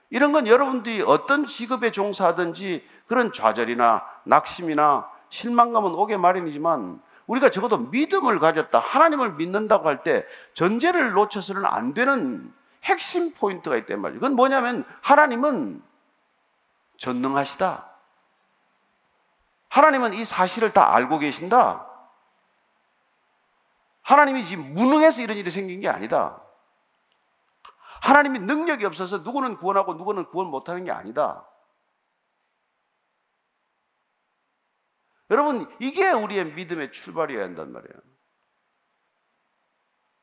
이런 0.10 0.34
건 0.34 0.48
여러분들이 0.48 1.01
어떤 1.01 1.48
직업에 1.48 1.93
종사하든지 1.93 2.86
그런 3.08 3.32
좌절이나 3.32 4.03
낙심이나 4.25 5.10
실망감은 5.29 5.93
오게 5.93 6.17
마련이지만 6.17 7.01
우리가 7.27 7.51
적어도 7.51 7.77
믿음을 7.77 8.39
가졌다. 8.39 8.77
하나님을 8.77 9.34
믿는다고 9.34 9.88
할 9.88 10.03
때 10.03 10.25
전제를 10.53 11.13
놓쳐서는 11.13 11.65
안 11.65 11.94
되는 11.94 12.53
핵심 12.84 13.34
포인트가 13.34 13.77
있단 13.77 14.01
말이에요. 14.01 14.20
그건 14.20 14.36
뭐냐면 14.36 14.84
하나님은 15.01 15.82
전능하시다. 16.98 17.89
하나님은 19.70 20.13
이 20.13 20.25
사실을 20.25 20.74
다 20.74 20.94
알고 20.94 21.20
계신다. 21.20 21.88
하나님이 24.01 24.46
지금 24.46 24.74
무능해서 24.74 25.22
이런 25.22 25.38
일이 25.38 25.50
생긴 25.50 25.80
게 25.80 25.88
아니다. 25.88 26.42
하나님이 28.01 28.39
능력이 28.39 28.86
없어서 28.86 29.20
누구는 29.20 29.58
구원하고 29.58 29.94
누구는 29.94 30.25
구원 30.25 30.48
못하는 30.48 30.84
게 30.84 30.92
아니다. 30.92 31.46
여러분, 35.34 35.68
이게 35.80 36.12
우리의 36.12 36.54
믿음의 36.54 36.92
출발이어야 36.92 37.44
한단 37.44 37.74
말이에요. 37.74 37.94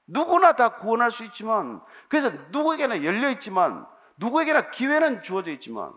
누구나 0.06 0.54
다 0.54 0.76
구원할 0.76 1.10
수 1.10 1.24
있지만, 1.24 1.82
그래서 2.08 2.30
누구에게나 2.50 3.02
열려 3.04 3.30
있지만, 3.32 3.86
누구에게나 4.18 4.70
기회는 4.70 5.22
주어져 5.24 5.50
있지만, 5.52 5.92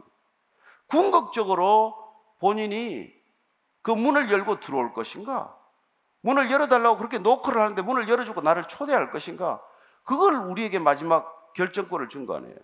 궁극적으로 0.87 1.95
본인이 2.39 3.13
그 3.83 3.91
문을 3.91 4.31
열고 4.31 4.59
들어올 4.61 4.93
것인가? 4.93 5.55
문을 6.21 6.49
열어달라고 6.49 6.97
그렇게 6.97 7.19
노크를 7.19 7.61
하는데 7.61 7.81
문을 7.83 8.09
열어주고 8.09 8.41
나를 8.41 8.67
초대할 8.67 9.11
것인가? 9.11 9.61
그걸 10.03 10.35
우리에게 10.35 10.79
마지막 10.79 11.53
결정권을 11.53 12.09
준 12.09 12.25
거 12.25 12.35
아니에요. 12.37 12.55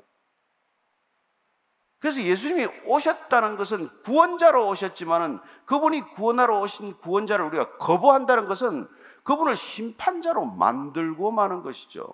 그래서 1.99 2.21
예수님이 2.21 2.67
오셨다는 2.85 3.57
것은 3.57 3.89
구원자로 4.03 4.69
오셨지만은 4.69 5.39
그분이 5.65 6.13
구원하러 6.15 6.61
오신 6.61 6.97
구원자를 6.99 7.45
우리가 7.45 7.77
거부한다는 7.77 8.47
것은 8.47 8.87
그분을 9.23 9.55
심판자로 9.57 10.45
만들고 10.45 11.31
마는 11.31 11.61
것이죠. 11.61 12.07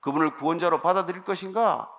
그분을 0.00 0.34
구원자로 0.36 0.82
받아들일 0.82 1.24
것인가? 1.24 1.90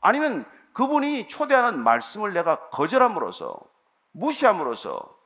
아니면 0.00 0.44
그분이 0.74 1.28
초대하는 1.28 1.82
말씀을 1.82 2.32
내가 2.34 2.68
거절함으로써 2.68 3.58
무시함으로써 4.12 5.16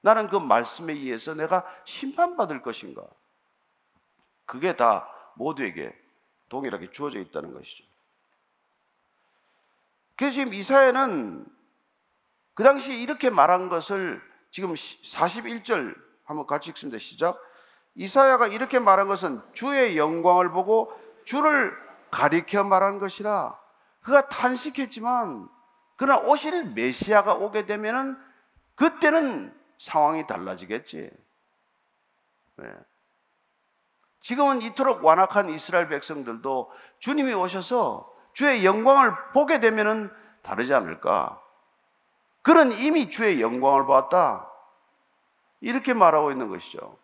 나는 0.00 0.28
그 0.28 0.36
말씀에 0.36 0.92
의해서 0.92 1.34
내가 1.34 1.64
심판받을 1.84 2.62
것인가? 2.62 3.02
그게 4.46 4.76
다 4.76 5.08
모두에게 5.34 5.94
동일하게 6.48 6.90
주어져 6.90 7.18
있다는 7.18 7.52
것이죠. 7.52 7.84
그래서 10.16 10.34
지금 10.34 10.54
이사야는 10.54 11.46
그 12.54 12.62
당시 12.62 12.94
이렇게 12.94 13.30
말한 13.30 13.68
것을 13.68 14.22
지금 14.50 14.74
41절 14.74 15.94
한번 16.24 16.46
같이 16.46 16.70
읽습니다. 16.70 16.98
시작. 16.98 17.40
이사야가 17.96 18.48
이렇게 18.48 18.78
말한 18.78 19.08
것은 19.08 19.40
주의 19.52 19.96
영광을 19.96 20.50
보고 20.50 20.92
주를 21.24 21.76
가리켜 22.10 22.64
말한 22.64 22.98
것이라. 22.98 23.58
그가 24.02 24.28
탄식했지만 24.28 25.48
그러나 25.96 26.20
오실 26.20 26.64
메시아가 26.72 27.34
오게 27.34 27.66
되면은 27.66 28.16
그때는 28.74 29.54
상황이 29.78 30.26
달라지겠지. 30.26 31.10
네. 32.56 32.72
지금은 34.20 34.62
이토록 34.62 35.04
완악한 35.04 35.50
이스라엘 35.50 35.88
백성들도 35.88 36.72
주님이 36.98 37.34
오셔서 37.34 38.13
주의 38.34 38.64
영광을 38.64 39.14
보게 39.32 39.60
되면은 39.60 40.10
다르지 40.42 40.74
않을까. 40.74 41.40
그런 42.42 42.72
이미 42.72 43.10
주의 43.10 43.40
영광을 43.40 43.86
보았다. 43.86 44.50
이렇게 45.60 45.94
말하고 45.94 46.30
있는 46.30 46.48
것이죠. 46.50 46.98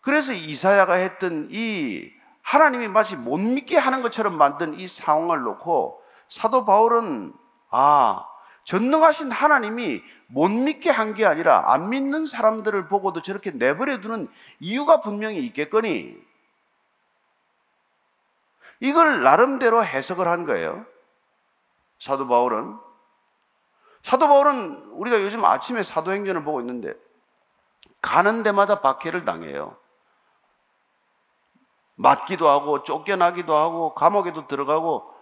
그래서 0.00 0.32
이사야가 0.32 0.94
했던 0.94 1.48
이 1.50 2.10
하나님이 2.42 2.88
마치 2.88 3.14
못 3.14 3.36
믿게 3.36 3.76
하는 3.76 4.00
것처럼 4.00 4.38
만든 4.38 4.78
이 4.80 4.88
상황을 4.88 5.42
놓고 5.42 6.02
사도 6.30 6.64
바울은 6.64 7.34
아, 7.70 8.24
전능하신 8.64 9.30
하나님이 9.30 10.02
못 10.28 10.48
믿게 10.48 10.88
한 10.90 11.12
게 11.14 11.26
아니라 11.26 11.72
안 11.72 11.90
믿는 11.90 12.26
사람들을 12.26 12.88
보고도 12.88 13.20
저렇게 13.22 13.50
내버려 13.50 14.00
두는 14.00 14.28
이유가 14.60 15.00
분명히 15.00 15.38
있겠거니 15.46 16.16
이걸 18.80 19.22
나름대로 19.22 19.84
해석을 19.84 20.28
한 20.28 20.46
거예요. 20.46 20.84
사도 21.98 22.28
바울은 22.28 22.78
사도 24.02 24.28
바울은 24.28 24.90
우리가 24.92 25.20
요즘 25.20 25.44
아침에 25.44 25.82
사도행전을 25.82 26.44
보고 26.44 26.60
있는데 26.60 26.94
가는 28.00 28.42
데마다 28.42 28.80
박해를 28.80 29.24
당해요. 29.24 29.76
맞기도 31.96 32.48
하고 32.48 32.84
쫓겨나기도 32.84 33.56
하고 33.56 33.94
감옥에도 33.94 34.46
들어가고 34.46 35.12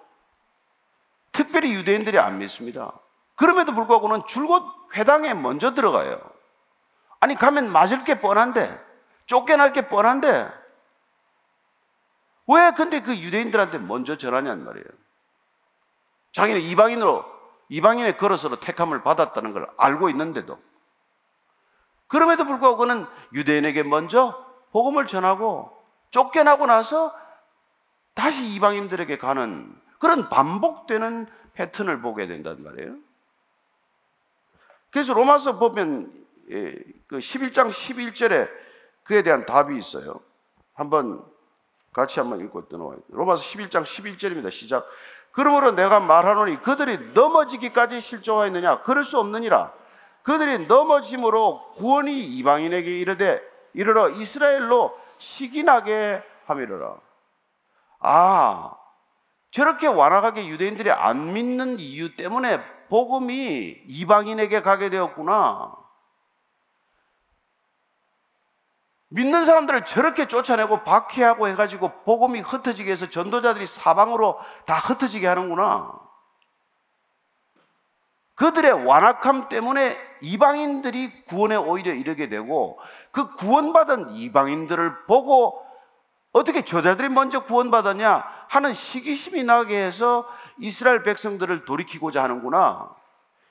특별히 1.32 1.72
유대인들이 1.72 2.18
안 2.18 2.38
믿습니다. 2.38 2.92
그럼에도 3.34 3.72
불구하고는 3.72 4.26
줄곧 4.26 4.62
회당에 4.94 5.32
먼저 5.34 5.74
들어가요. 5.74 6.20
아니 7.20 7.34
가면 7.34 7.72
맞을 7.72 8.04
게 8.04 8.20
뻔한데 8.20 8.78
쫓겨날 9.24 9.72
게 9.72 9.88
뻔한데 9.88 10.50
왜 12.48 12.70
근데 12.72 13.00
그 13.02 13.16
유대인들한테 13.16 13.78
먼저 13.78 14.16
전하냔 14.16 14.64
말이에요. 14.64 14.86
자기는 16.32 16.60
이방인으로 16.60 17.24
이방인의 17.68 18.18
걸어서로 18.18 18.60
택함을 18.60 19.02
받았다는 19.02 19.52
걸 19.52 19.68
알고 19.76 20.10
있는데도 20.10 20.58
그럼에도 22.06 22.44
불구하고 22.44 22.76
그는 22.76 23.06
유대인에게 23.32 23.82
먼저 23.82 24.46
복음을 24.70 25.06
전하고 25.06 25.76
쫓겨나고 26.10 26.66
나서 26.66 27.14
다시 28.14 28.46
이방인들에게 28.46 29.18
가는 29.18 29.74
그런 29.98 30.28
반복되는 30.28 31.26
패턴을 31.54 32.00
보게 32.00 32.26
된단 32.26 32.62
말이에요. 32.62 32.96
그래서 34.90 35.14
로마서 35.14 35.58
보면 35.58 36.12
예, 36.50 36.72
그 37.08 37.18
11장 37.18 37.70
11절에 37.70 38.48
그에 39.04 39.22
대한 39.22 39.44
답이 39.46 39.76
있어요. 39.76 40.20
한번 40.74 41.24
같이 41.96 42.20
한번 42.20 42.40
읽고 42.42 42.68
떠나와요. 42.68 42.98
로마서 43.08 43.42
11장 43.42 43.82
11절입니다. 43.84 44.50
시작. 44.50 44.86
그러므로 45.32 45.72
내가 45.72 45.98
말하노니 45.98 46.60
그들이 46.62 47.14
넘어지기까지 47.14 48.02
실족하였느냐? 48.02 48.82
그럴 48.82 49.02
수 49.02 49.18
없느니라. 49.18 49.72
그들이 50.22 50.66
넘어짐으로 50.66 51.72
구원이 51.76 52.36
이방인에게 52.36 52.98
이르되 52.98 53.40
이르러 53.72 54.10
이스라엘로 54.10 54.94
시기나게 55.18 56.22
함이로라. 56.44 56.96
아, 58.00 58.76
저렇게 59.50 59.86
완악하게 59.86 60.48
유대인들이 60.48 60.90
안 60.90 61.32
믿는 61.32 61.78
이유 61.78 62.14
때문에 62.14 62.60
복음이 62.90 63.84
이방인에게 63.86 64.60
가게 64.60 64.90
되었구나. 64.90 65.74
믿는 69.16 69.46
사람들을 69.46 69.86
저렇게 69.86 70.28
쫓아내고 70.28 70.84
박해하고 70.84 71.48
해가지고 71.48 72.02
복음이 72.04 72.40
흩어지게 72.40 72.92
해서 72.92 73.08
전도자들이 73.08 73.64
사방으로 73.64 74.38
다 74.66 74.76
흩어지게 74.76 75.26
하는구나. 75.26 75.90
그들의 78.34 78.84
완악함 78.84 79.48
때문에 79.48 79.96
이방인들이 80.20 81.24
구원에 81.24 81.56
오히려 81.56 81.94
이르게 81.94 82.28
되고 82.28 82.78
그 83.10 83.34
구원받은 83.36 84.10
이방인들을 84.10 85.06
보고 85.06 85.66
어떻게 86.32 86.66
저자들이 86.66 87.08
먼저 87.08 87.44
구원받았냐 87.44 88.22
하는 88.48 88.74
시기심이 88.74 89.44
나게 89.44 89.82
해서 89.82 90.28
이스라엘 90.58 91.02
백성들을 91.02 91.64
돌이키고자 91.64 92.22
하는구나. 92.22 92.94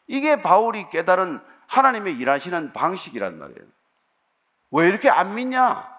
이게 0.05 0.43
바울이 0.43 0.91
깨달은 0.91 1.41
하나님의 1.65 2.17
일하시는 2.17 2.71
방식이란 2.73 3.39
말이에요. 3.39 3.74
왜 4.71 4.87
이렇게 4.87 5.09
안 5.09 5.35
믿냐? 5.35 5.95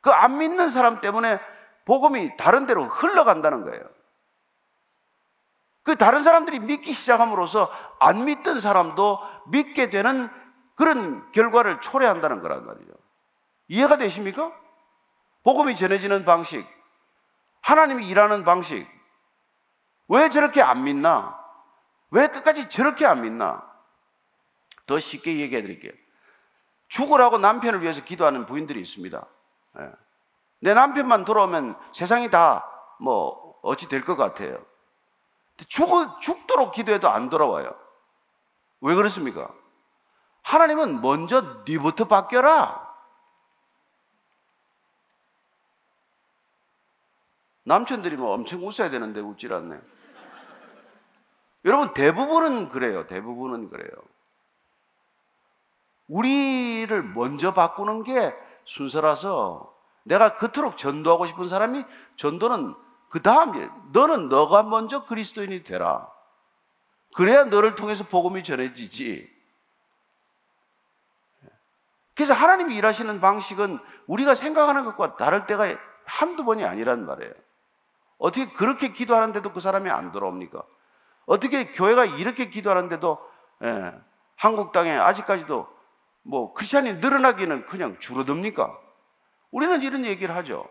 그 0.00 0.10
안 0.10 0.38
믿는 0.38 0.70
사람 0.70 1.00
때문에 1.00 1.38
복음이 1.84 2.36
다른 2.36 2.66
데로 2.66 2.84
흘러간다는 2.84 3.64
거예요. 3.64 3.82
그 5.82 5.96
다른 5.96 6.22
사람들이 6.22 6.58
믿기 6.60 6.92
시작함으로써 6.92 7.70
안 7.98 8.24
믿던 8.24 8.60
사람도 8.60 9.20
믿게 9.48 9.90
되는 9.90 10.28
그런 10.74 11.30
결과를 11.32 11.80
초래한다는 11.80 12.42
거란 12.42 12.66
말이죠. 12.66 12.92
이해가 13.68 13.96
되십니까? 13.96 14.52
복음이 15.44 15.76
전해지는 15.76 16.24
방식, 16.24 16.66
하나님이 17.62 18.06
일하는 18.06 18.44
방식, 18.44 18.86
왜 20.08 20.30
저렇게 20.30 20.62
안 20.62 20.84
믿나? 20.84 21.38
왜 22.10 22.28
끝까지 22.28 22.68
저렇게 22.68 23.06
안 23.06 23.22
믿나? 23.22 23.62
더 24.86 24.98
쉽게 24.98 25.38
얘기해 25.38 25.62
드릴게요. 25.62 25.92
죽으라고 26.88 27.38
남편을 27.38 27.82
위해서 27.82 28.02
기도하는 28.02 28.46
부인들이 28.46 28.80
있습니다. 28.80 29.26
예. 29.80 29.92
내 30.60 30.74
남편만 30.74 31.24
돌아오면 31.24 31.76
세상이 31.92 32.30
다 32.30 32.64
뭐 33.00 33.58
어찌 33.62 33.88
될 33.88 34.04
것 34.04 34.16
같아요. 34.16 34.64
죽, 35.68 35.86
죽도록 36.20 36.72
기도해도 36.72 37.08
안 37.08 37.30
돌아와요. 37.30 37.74
왜 38.80 38.94
그렇습니까? 38.94 39.52
하나님은 40.42 41.00
먼저 41.00 41.62
네부터 41.66 42.06
바뀌어라. 42.06 42.86
남편들이 47.64 48.16
뭐 48.16 48.32
엄청 48.32 48.66
웃어야 48.66 48.90
되는데 48.90 49.20
웃질 49.20 49.52
않네. 49.52 49.78
여러분 51.64 51.92
대부분은 51.92 52.70
그래요. 52.70 53.06
대부분은 53.06 53.68
그래요. 53.68 53.90
우리를 56.08 57.02
먼저 57.14 57.54
바꾸는 57.54 58.02
게 58.02 58.34
순서라서 58.64 59.74
내가 60.02 60.36
그토록 60.36 60.76
전도하고 60.78 61.26
싶은 61.26 61.48
사람이 61.48 61.84
전도는 62.16 62.74
그 63.10 63.22
다음에 63.22 63.68
너는 63.92 64.28
너가 64.28 64.62
먼저 64.62 65.04
그리스도인이 65.04 65.62
되라. 65.64 66.10
그래야 67.14 67.44
너를 67.44 67.74
통해서 67.74 68.04
복음이 68.04 68.44
전해지지. 68.44 69.38
그래서 72.14 72.32
하나님이 72.32 72.74
일하시는 72.74 73.20
방식은 73.20 73.78
우리가 74.06 74.34
생각하는 74.34 74.84
것과 74.84 75.16
다를 75.16 75.46
때가 75.46 75.76
한두 76.04 76.44
번이 76.44 76.64
아니란 76.64 77.06
말이에요. 77.06 77.32
어떻게 78.18 78.50
그렇게 78.52 78.92
기도하는데도 78.92 79.52
그 79.52 79.60
사람이 79.60 79.88
안 79.90 80.10
돌아옵니까? 80.10 80.62
어떻게 81.26 81.70
교회가 81.72 82.06
이렇게 82.06 82.48
기도하는데도 82.48 83.30
예, 83.64 83.94
한국 84.34 84.72
땅에 84.72 84.90
아직까지도 84.92 85.68
뭐 86.28 86.52
크리스천이 86.52 86.96
늘어나기는 86.96 87.64
그냥 87.64 87.96
줄어듭니까? 88.00 88.78
우리는 89.50 89.80
이런 89.80 90.04
얘기를 90.04 90.36
하죠. 90.36 90.68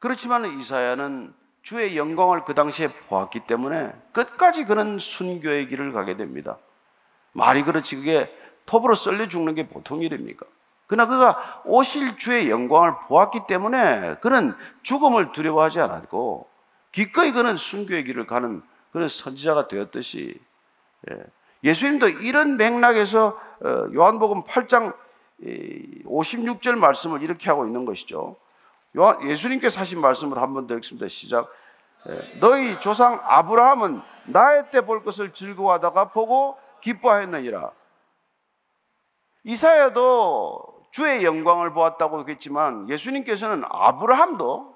그렇지만 0.00 0.58
이사야는 0.58 1.32
주의 1.62 1.96
영광을 1.96 2.44
그 2.44 2.54
당시에 2.54 2.88
보았기 2.88 3.46
때문에 3.46 3.94
끝까지 4.10 4.64
그는 4.64 4.98
순교의 4.98 5.68
길을 5.68 5.92
가게 5.92 6.16
됩니다. 6.16 6.58
말이 7.30 7.62
그렇지 7.62 7.94
그게 7.94 8.36
톱으로 8.66 8.96
썰려 8.96 9.28
죽는 9.28 9.54
게 9.54 9.68
보통 9.68 10.02
일입니까? 10.02 10.44
그러나 10.88 11.08
그가 11.08 11.62
오실 11.64 12.18
주의 12.18 12.50
영광을 12.50 12.94
보았기 13.06 13.42
때문에 13.46 14.16
그는 14.16 14.56
죽음을 14.82 15.30
두려워하지 15.30 15.78
않았고 15.78 16.50
기꺼이 16.90 17.30
그는 17.30 17.56
순교의 17.56 18.02
길을 18.02 18.26
가는 18.26 18.60
그런 18.92 19.08
선지자가 19.08 19.68
되었듯이 19.68 20.40
예. 21.10 21.16
예수님도 21.64 22.08
이런 22.08 22.56
맥락에서 22.56 23.38
어, 23.64 23.88
요한복음 23.94 24.44
8장 24.44 24.94
56절 26.04 26.76
말씀을 26.78 27.22
이렇게 27.22 27.48
하고 27.50 27.66
있는 27.66 27.84
것이죠. 27.84 28.36
예수님께서 29.26 29.80
하신 29.80 30.00
말씀을 30.00 30.38
한 30.40 30.52
번 30.54 30.66
더 30.66 30.76
읽습니다. 30.76 31.08
시작. 31.08 31.50
예. 32.08 32.38
너희 32.40 32.78
조상 32.80 33.20
아브라함은 33.24 34.00
나의 34.26 34.70
때 34.70 34.80
볼 34.82 35.02
것을 35.02 35.32
즐거워하다가 35.32 36.10
보고 36.10 36.56
기뻐하였느니라. 36.82 37.70
이사야도 39.44 40.86
주의 40.92 41.24
영광을 41.24 41.72
보았다고 41.72 42.28
했지만 42.28 42.88
예수님께서는 42.88 43.64
아브라함도 43.68 44.72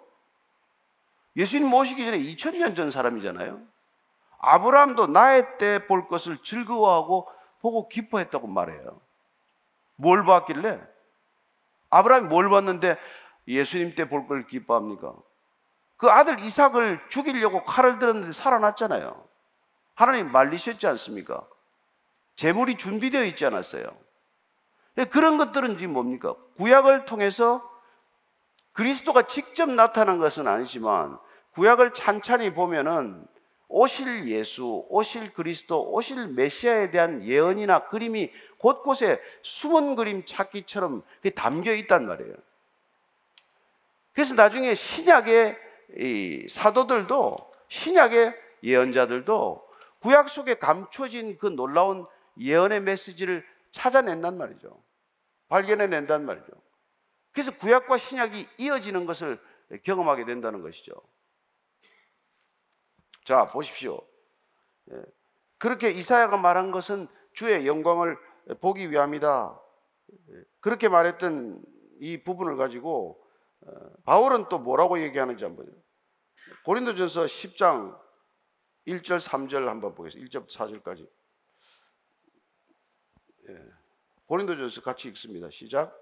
예수님 1.36 1.68
모시기 1.68 2.04
전에 2.04 2.18
2000년 2.18 2.74
전 2.74 2.90
사람이잖아요. 2.90 3.60
아브라함도 4.46 5.08
나의 5.08 5.58
때 5.58 5.86
볼 5.86 6.06
것을 6.08 6.38
즐거워하고 6.42 7.28
보고 7.60 7.88
기뻐했다고 7.88 8.46
말해요. 8.46 9.00
뭘 9.96 10.24
봤길래? 10.24 10.80
아브라함이 11.90 12.28
뭘 12.28 12.48
봤는데 12.48 12.96
예수님 13.48 13.94
때 13.94 14.08
볼 14.08 14.26
걸 14.28 14.46
기뻐합니까? 14.46 15.14
그 15.96 16.08
아들 16.10 16.40
이삭을 16.40 17.00
죽이려고 17.08 17.64
칼을 17.64 17.98
들었는데 17.98 18.32
살아났잖아요. 18.32 19.24
하나님 19.94 20.30
말리셨지 20.30 20.86
않습니까? 20.86 21.44
재물이 22.36 22.76
준비되어 22.76 23.24
있지 23.24 23.46
않았어요. 23.46 23.84
그런 25.10 25.38
것들은 25.38 25.78
지금 25.78 25.94
뭡니까? 25.94 26.34
구약을 26.58 27.06
통해서 27.06 27.68
그리스도가 28.74 29.22
직접 29.22 29.70
나타난 29.70 30.18
것은 30.18 30.46
아니지만 30.46 31.18
구약을 31.54 31.94
찬찬히 31.94 32.52
보면은 32.52 33.26
오실 33.68 34.28
예수, 34.28 34.86
오실 34.88 35.32
그리스도, 35.32 35.90
오실 35.90 36.28
메시아에 36.28 36.90
대한 36.90 37.24
예언이나 37.24 37.86
그림이 37.86 38.32
곳곳에 38.58 39.20
숨은 39.42 39.96
그림 39.96 40.24
찾기처럼 40.24 41.02
담겨 41.34 41.72
있단 41.74 42.06
말이에요. 42.06 42.34
그래서 44.12 44.34
나중에 44.34 44.74
신약의 44.74 45.58
사도들도 46.48 47.52
신약의 47.68 48.34
예언자들도 48.62 49.66
구약 50.00 50.30
속에 50.30 50.58
감춰진 50.58 51.36
그 51.38 51.46
놀라운 51.46 52.06
예언의 52.38 52.80
메시지를 52.82 53.44
찾아낸단 53.72 54.38
말이죠. 54.38 54.80
발견해낸단 55.48 56.24
말이죠. 56.24 56.46
그래서 57.32 57.50
구약과 57.56 57.98
신약이 57.98 58.48
이어지는 58.58 59.04
것을 59.06 59.38
경험하게 59.82 60.24
된다는 60.24 60.62
것이죠. 60.62 60.92
자, 63.26 63.44
보십시오. 63.48 64.00
예. 64.92 65.02
그렇게 65.58 65.90
이사야가 65.90 66.36
말한 66.36 66.70
것은 66.70 67.08
주의 67.32 67.66
영광을 67.66 68.16
보기 68.60 68.90
위함이다. 68.90 69.60
예. 70.30 70.44
그렇게 70.60 70.88
말했던 70.88 71.60
이 72.00 72.22
부분을 72.22 72.56
가지고 72.56 73.20
어, 73.62 73.72
바울은 74.04 74.48
또 74.48 74.60
뭐라고 74.60 75.02
얘기하는지 75.02 75.42
한번 75.42 75.66
고린도전서 76.64 77.24
10장 77.24 77.98
1절 78.86 79.20
3절 79.20 79.66
한번 79.66 79.96
보겠습니다. 79.96 80.38
1절 80.38 80.48
4절까지. 80.48 81.08
예. 83.48 83.58
고린도전서 84.26 84.82
같이 84.82 85.08
읽습니다. 85.08 85.50
시작. 85.50 86.00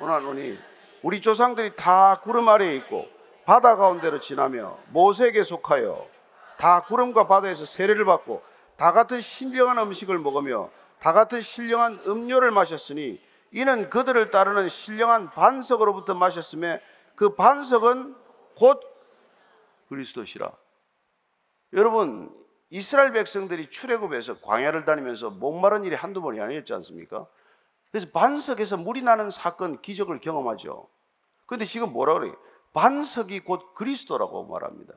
오나노니 0.00 0.58
우리 1.02 1.20
조상들이 1.20 1.76
다 1.76 2.20
구름 2.20 2.48
아래에 2.48 2.74
있고 2.78 3.17
바다 3.48 3.76
가운데로 3.76 4.20
지나며 4.20 4.78
모세에게 4.88 5.42
속하여 5.42 6.06
다 6.58 6.82
구름과 6.82 7.28
바다에서 7.28 7.64
세례를 7.64 8.04
받고 8.04 8.42
다 8.76 8.92
같은 8.92 9.22
신령한 9.22 9.78
음식을 9.78 10.18
먹으며 10.18 10.68
다 10.98 11.14
같은 11.14 11.40
신령한 11.40 12.00
음료를 12.06 12.50
마셨으니 12.50 13.18
이는 13.52 13.88
그들을 13.88 14.30
따르는 14.30 14.68
신령한 14.68 15.30
반석으로부터 15.30 16.12
마셨음에 16.12 16.82
그 17.14 17.36
반석은 17.36 18.14
곧 18.54 18.82
그리스도시라. 19.88 20.52
여러분 21.72 22.30
이스라엘 22.68 23.12
백성들이 23.12 23.70
출애굽에서 23.70 24.40
광야를 24.40 24.84
다니면서 24.84 25.30
목마른 25.30 25.84
일이 25.84 25.96
한두 25.96 26.20
번이 26.20 26.38
아니었지 26.38 26.74
않습니까? 26.74 27.26
그래서 27.92 28.08
반석에서 28.12 28.76
물이 28.76 29.00
나는 29.00 29.30
사건 29.30 29.80
기적을 29.80 30.20
경험하죠. 30.20 30.86
근데 31.46 31.64
지금 31.64 31.94
뭐라 31.94 32.12
그래요? 32.12 32.36
반석이 32.72 33.40
곧 33.40 33.74
그리스도라고 33.74 34.46
말합니다. 34.46 34.94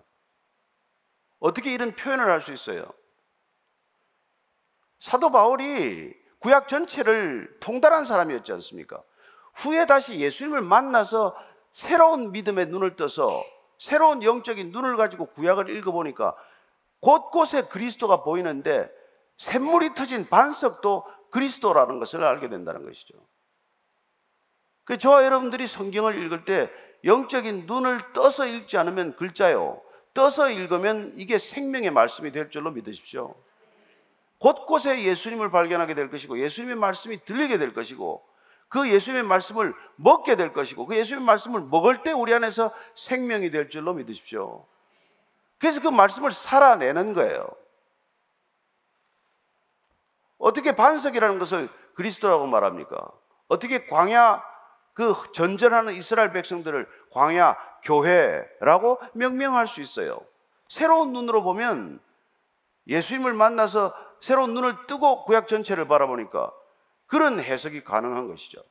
어떻게 1.39 1.73
이런 1.73 1.95
표현을 1.95 2.29
할 2.29 2.41
수 2.41 2.51
있어요? 2.53 2.85
사도 4.99 5.31
바울이 5.31 6.13
구약 6.39 6.67
전체를 6.67 7.57
통달한 7.59 8.05
사람이었지 8.05 8.51
않습니까? 8.53 9.01
후에 9.55 9.85
다시 9.85 10.19
예수님을 10.19 10.61
만나서 10.61 11.35
새로운 11.71 12.31
믿음의 12.31 12.67
눈을 12.67 12.95
떠서 12.95 13.43
새로운 13.79 14.21
영적인 14.21 14.71
눈을 14.71 14.95
가지고 14.97 15.27
구약을 15.27 15.69
읽어보니까 15.69 16.35
곳곳에 16.99 17.63
그리스도가 17.63 18.23
보이는데 18.23 18.89
샘물이 19.37 19.95
터진 19.95 20.29
반석도 20.29 21.03
그리스도라는 21.31 21.97
것을 21.97 22.23
알게 22.23 22.49
된다는 22.49 22.85
것이죠. 22.85 23.15
그 24.83 24.97
저와 24.97 25.23
여러분들이 25.25 25.65
성경을 25.67 26.23
읽을 26.23 26.45
때 26.45 26.69
영적인 27.03 27.65
눈을 27.65 28.13
떠서 28.13 28.45
읽지 28.45 28.77
않으면 28.77 29.15
글자요. 29.15 29.81
떠서 30.13 30.49
읽으면 30.49 31.13
이게 31.15 31.37
생명의 31.37 31.91
말씀이 31.91 32.31
될 32.31 32.49
줄로 32.49 32.71
믿으십시오. 32.71 33.35
곳곳에 34.39 35.03
예수님을 35.03 35.51
발견하게 35.51 35.93
될 35.93 36.09
것이고 36.09 36.39
예수님의 36.39 36.75
말씀이 36.75 37.23
들리게 37.25 37.57
될 37.57 37.73
것이고 37.73 38.23
그 38.69 38.89
예수님의 38.89 39.23
말씀을 39.23 39.73
먹게 39.97 40.35
될 40.35 40.53
것이고 40.53 40.85
그 40.85 40.97
예수님의 40.97 41.25
말씀을 41.25 41.61
먹을 41.61 42.03
때 42.03 42.11
우리 42.11 42.33
안에서 42.33 42.73
생명이 42.95 43.51
될 43.51 43.69
줄로 43.69 43.93
믿으십시오. 43.93 44.65
그래서 45.59 45.79
그 45.79 45.89
말씀을 45.89 46.31
살아내는 46.31 47.13
거예요. 47.13 47.47
어떻게 50.37 50.75
반석이라는 50.75 51.37
것을 51.37 51.69
그리스도라고 51.93 52.47
말합니까? 52.47 53.11
어떻게 53.47 53.85
광야 53.85 54.41
그 54.93 55.15
전전하는 55.33 55.95
이스라엘 55.95 56.31
백성들을 56.33 56.87
광야 57.11 57.57
교회라고 57.83 58.99
명명할 59.13 59.67
수 59.67 59.81
있어요. 59.81 60.19
새로운 60.67 61.13
눈으로 61.13 61.43
보면 61.43 61.99
예수님을 62.87 63.33
만나서 63.33 63.93
새로운 64.21 64.53
눈을 64.53 64.87
뜨고 64.87 65.25
구약 65.25 65.47
전체를 65.47 65.87
바라보니까 65.87 66.51
그런 67.07 67.39
해석이 67.39 67.83
가능한 67.83 68.27
것이죠. 68.27 68.63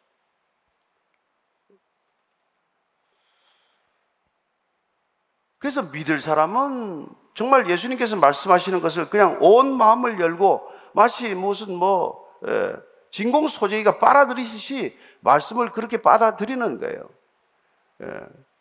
그래서 5.58 5.82
믿을 5.82 6.20
사람은 6.20 7.08
정말 7.34 7.68
예수님께서 7.68 8.16
말씀하시는 8.16 8.80
것을 8.80 9.10
그냥 9.10 9.36
온 9.40 9.76
마음을 9.76 10.18
열고 10.18 10.66
마치 10.94 11.34
무슨 11.34 11.74
뭐 11.74 12.26
에, 12.46 12.72
진공 13.10 13.48
소재기가 13.48 13.98
빨아들이듯이 13.98 14.96
말씀을 15.20 15.72
그렇게 15.72 15.96
빨아들이는 16.00 16.78
거예요. 16.80 17.08
예. 18.02 18.06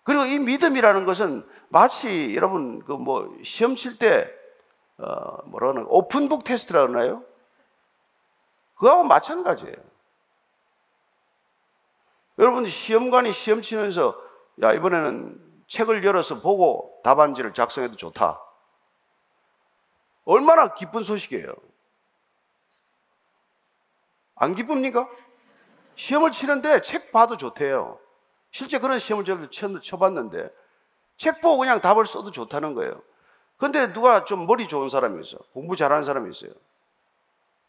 그리고 0.03 0.25
이 0.25 0.39
믿음이라는 0.39 1.05
것은 1.05 1.47
마치 1.69 2.35
여러분 2.35 2.79
그 2.83 2.93
뭐 2.93 3.37
시험 3.43 3.75
칠때 3.75 4.29
어, 4.97 5.43
뭐라는 5.45 5.85
오픈북 5.87 6.43
테스트라 6.43 6.87
그러나요? 6.87 7.23
그거하고 8.75 9.03
마찬가지예요. 9.03 9.75
여러분 12.39 12.67
시험관이 12.69 13.33
시험 13.33 13.61
치면서 13.61 14.19
야 14.61 14.73
이번에는 14.73 15.39
책을 15.67 16.03
열어서 16.03 16.41
보고 16.41 16.99
답안지를 17.03 17.53
작성해도 17.53 17.95
좋다. 17.95 18.41
얼마나 20.25 20.73
기쁜 20.73 21.03
소식이에요. 21.03 21.53
안 24.39 24.55
기쁩니까? 24.55 25.07
시험을 25.95 26.31
치는데 26.31 26.81
책 26.81 27.11
봐도 27.11 27.37
좋대요. 27.37 27.99
실제 28.51 28.79
그런 28.79 28.97
시험을 28.97 29.25
저도 29.25 29.81
쳐봤는데 29.81 30.49
책 31.17 31.41
보고 31.41 31.57
그냥 31.57 31.81
답을 31.81 32.07
써도 32.07 32.31
좋다는 32.31 32.73
거예요. 32.73 33.01
근데 33.57 33.91
누가 33.91 34.23
좀 34.23 34.47
머리 34.47 34.67
좋은 34.67 34.89
사람이 34.89 35.21
있어. 35.25 35.37
공부 35.53 35.75
잘하는 35.75 36.05
사람이 36.05 36.31
있어요. 36.31 36.51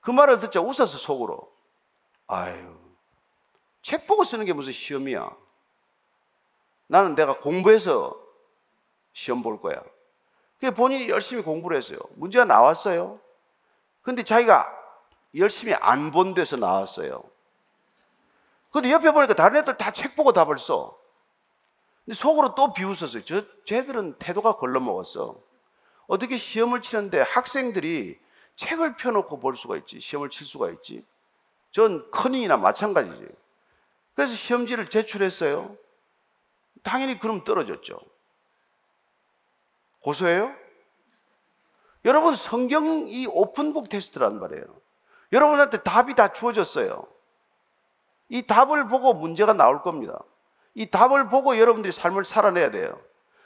그 0.01 0.13
말을 0.13 0.39
듣자 0.39 0.61
웃어서 0.61 0.97
속으로. 0.97 1.53
아유, 2.29 2.79
책 3.83 4.07
보고 4.07 4.23
쓰는 4.23 4.45
게 4.45 4.53
무슨 4.53 4.73
시험이야. 4.73 5.29
나는 6.87 7.17
내가 7.17 7.39
공부해서 7.41 8.17
시험 9.13 9.43
볼 9.43 9.61
거야. 9.61 9.83
그 10.61 10.71
본인이 10.71 11.09
열심히 11.09 11.43
공부를 11.43 11.77
했어요. 11.77 11.99
문제가 12.15 12.45
나왔어요. 12.45 13.19
근데 14.03 14.23
자기가 14.23 14.80
열심히 15.35 15.75
안 15.75 16.11
본 16.11 16.35
데서 16.35 16.57
나왔어요. 16.57 17.23
근데 18.73 18.91
옆에 18.91 19.11
보니까 19.13 19.35
다른 19.35 19.61
애들 19.61 19.77
다 19.77 19.91
책 19.93 20.17
보고 20.17 20.33
답을 20.33 20.59
써. 20.59 20.97
근데 22.05 22.17
속으로 22.17 22.55
또 22.55 22.73
비웃었어요. 22.73 23.25
저, 23.25 23.45
쟤들은 23.67 24.19
태도가 24.19 24.57
걸러먹었어. 24.57 25.37
어떻게 26.07 26.37
시험을 26.37 26.83
치는데 26.83 27.21
학생들이 27.21 28.19
책을 28.57 28.97
펴놓고 28.97 29.39
볼 29.41 29.57
수가 29.57 29.77
있지? 29.79 30.01
시험을 30.01 30.31
칠 30.31 30.47
수가 30.47 30.71
있지? 30.71 31.05
전 31.73 32.11
커닝이나 32.11 32.57
마찬가지지. 32.57 33.27
그래서 34.15 34.35
시험지를 34.35 34.91
제출했어요. 34.91 35.77
당연히 36.83 37.19
그럼 37.21 37.45
떨어졌죠. 37.45 37.99
고소해요? 40.01 40.53
여러분 42.05 42.35
성경이 42.35 43.27
오픈북 43.29 43.89
테스트란 43.89 44.41
말이에요. 44.41 44.65
여러분한테 45.33 45.83
답이 45.83 46.15
다 46.15 46.33
주어졌어요. 46.33 47.07
이 48.29 48.47
답을 48.47 48.89
보고 48.89 49.15
문제가 49.15 49.53
나올 49.53 49.83
겁니다. 49.83 50.19
이 50.75 50.91
답을 50.91 51.29
보고 51.29 51.59
여러분들이 51.59 51.93
삶을 51.93 52.25
살아내야 52.25 52.71
돼요. 52.71 52.99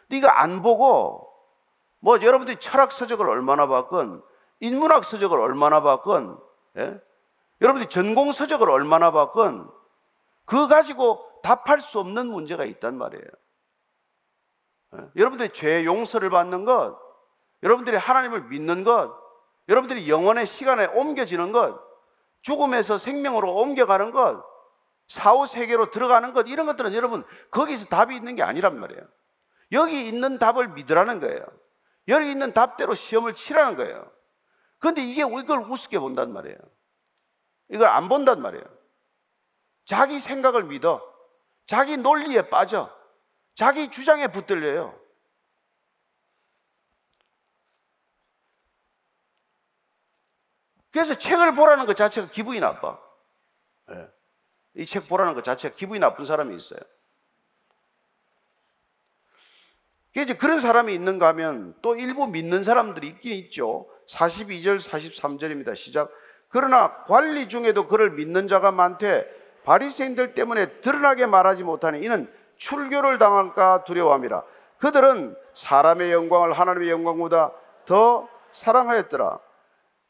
네가 0.08 0.40
안 0.40 0.62
보고 0.62 1.30
뭐 2.00 2.20
여러분들이 2.20 2.58
철학 2.60 2.92
서적을 2.92 3.28
얼마나 3.28 3.66
봤건 3.66 4.22
인문학 4.60 5.04
서적을 5.04 5.40
얼마나 5.40 5.82
봤건 5.82 6.38
예? 6.76 7.00
여러분들이 7.60 7.88
전공 7.88 8.32
서적을 8.32 8.68
얼마나 8.68 9.10
봤건 9.10 9.70
그거 10.44 10.68
가지고 10.68 11.26
답할 11.42 11.80
수 11.80 11.98
없는 11.98 12.26
문제가 12.26 12.64
있단 12.64 12.96
말이에요. 12.96 13.24
예? 14.96 14.98
여러분들이 15.16 15.50
죄 15.54 15.84
용서를 15.84 16.30
받는 16.30 16.64
것, 16.64 16.98
여러분들이 17.62 17.96
하나님을 17.96 18.44
믿는 18.44 18.84
것, 18.84 19.14
여러분들이 19.68 20.08
영원의 20.08 20.46
시간에 20.46 20.86
옮겨지는 20.86 21.52
것, 21.52 21.80
죽음에서 22.42 22.98
생명으로 22.98 23.54
옮겨가는 23.54 24.10
것, 24.10 24.44
사후 25.08 25.46
세계로 25.46 25.90
들어가는 25.90 26.32
것 26.32 26.46
이런 26.48 26.66
것들은 26.66 26.94
여러분 26.94 27.24
거기서 27.50 27.86
답이 27.86 28.14
있는 28.14 28.36
게 28.36 28.42
아니란 28.42 28.78
말이에요. 28.78 29.02
여기 29.72 30.08
있는 30.08 30.38
답을 30.38 30.68
믿으라는 30.68 31.20
거예요. 31.20 31.44
여기 32.08 32.30
있는 32.30 32.52
답대로 32.52 32.94
시험을 32.94 33.34
치라는 33.34 33.76
거예요. 33.76 34.10
그런데 34.78 35.02
이게 35.02 35.22
이걸 35.22 35.60
우습게 35.70 35.98
본단 35.98 36.32
말이에요. 36.32 36.56
이걸 37.70 37.88
안 37.88 38.08
본단 38.08 38.42
말이에요. 38.42 38.64
자기 39.86 40.20
생각을 40.20 40.64
믿어. 40.64 41.02
자기 41.66 41.96
논리에 41.96 42.48
빠져. 42.48 42.90
자기 43.54 43.90
주장에 43.90 44.28
붙들려요. 44.28 44.98
그래서 50.94 51.16
책을 51.16 51.56
보라는 51.56 51.86
것 51.86 51.96
자체가 51.96 52.28
기분이 52.30 52.60
나빠. 52.60 52.96
예. 53.90 54.08
이책 54.76 55.08
보라는 55.08 55.34
것 55.34 55.42
자체가 55.42 55.74
기분이 55.74 55.98
나쁜 55.98 56.24
사람이 56.24 56.54
있어요. 56.54 56.78
이제 60.16 60.36
그런 60.36 60.60
사람이 60.60 60.94
있는가 60.94 61.26
하면 61.28 61.74
또 61.82 61.96
일부 61.96 62.28
믿는 62.28 62.62
사람들이 62.62 63.08
있긴 63.08 63.32
있죠. 63.32 63.90
42절, 64.08 64.78
43절입니다. 64.78 65.74
시작. 65.74 66.12
그러나 66.48 67.02
관리 67.06 67.48
중에도 67.48 67.88
그를 67.88 68.12
믿는 68.12 68.46
자가 68.46 68.70
많되 68.70 69.26
바리새인들 69.64 70.34
때문에 70.34 70.80
드러나게 70.80 71.26
말하지 71.26 71.64
못하니 71.64 72.04
이는 72.04 72.32
출교를 72.58 73.18
당할까 73.18 73.82
두려워함이라. 73.82 74.44
그들은 74.78 75.34
사람의 75.54 76.12
영광을 76.12 76.52
하나님의 76.52 76.88
영광보다 76.90 77.50
더 77.84 78.28
사랑하였더라. 78.52 79.40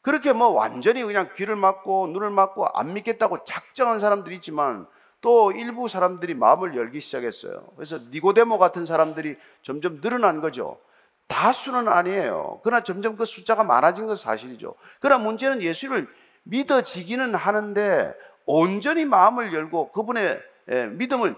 그렇게 0.05 0.33
뭐 0.33 0.49
완전히 0.49 1.03
그냥 1.03 1.29
귀를 1.35 1.55
막고 1.55 2.05
눈을 2.05 2.29
막고 2.29 2.67
안 2.67 2.93
믿겠다고 2.93 3.43
작정한 3.43 3.99
사람들이 3.99 4.35
있지만 4.35 4.85
또 5.19 5.51
일부 5.51 5.87
사람들이 5.87 6.35
마음을 6.35 6.75
열기 6.75 6.99
시작했어요. 6.99 7.65
그래서 7.75 7.97
니고데모 8.11 8.59
같은 8.59 8.85
사람들이 8.85 9.35
점점 9.63 10.01
늘어난 10.01 10.41
거죠. 10.41 10.79
다수는 11.25 11.87
아니에요. 11.87 12.61
그러나 12.63 12.83
점점 12.83 13.17
그 13.17 13.25
숫자가 13.25 13.63
많아진 13.63 14.05
건 14.05 14.15
사실이죠. 14.15 14.75
그러나 14.99 15.23
문제는 15.23 15.63
예수를 15.63 16.07
믿어지기는 16.43 17.33
하는데 17.33 18.13
온전히 18.45 19.05
마음을 19.05 19.55
열고 19.55 19.91
그분의 19.91 20.39
예, 20.69 20.85
믿음을 20.85 21.35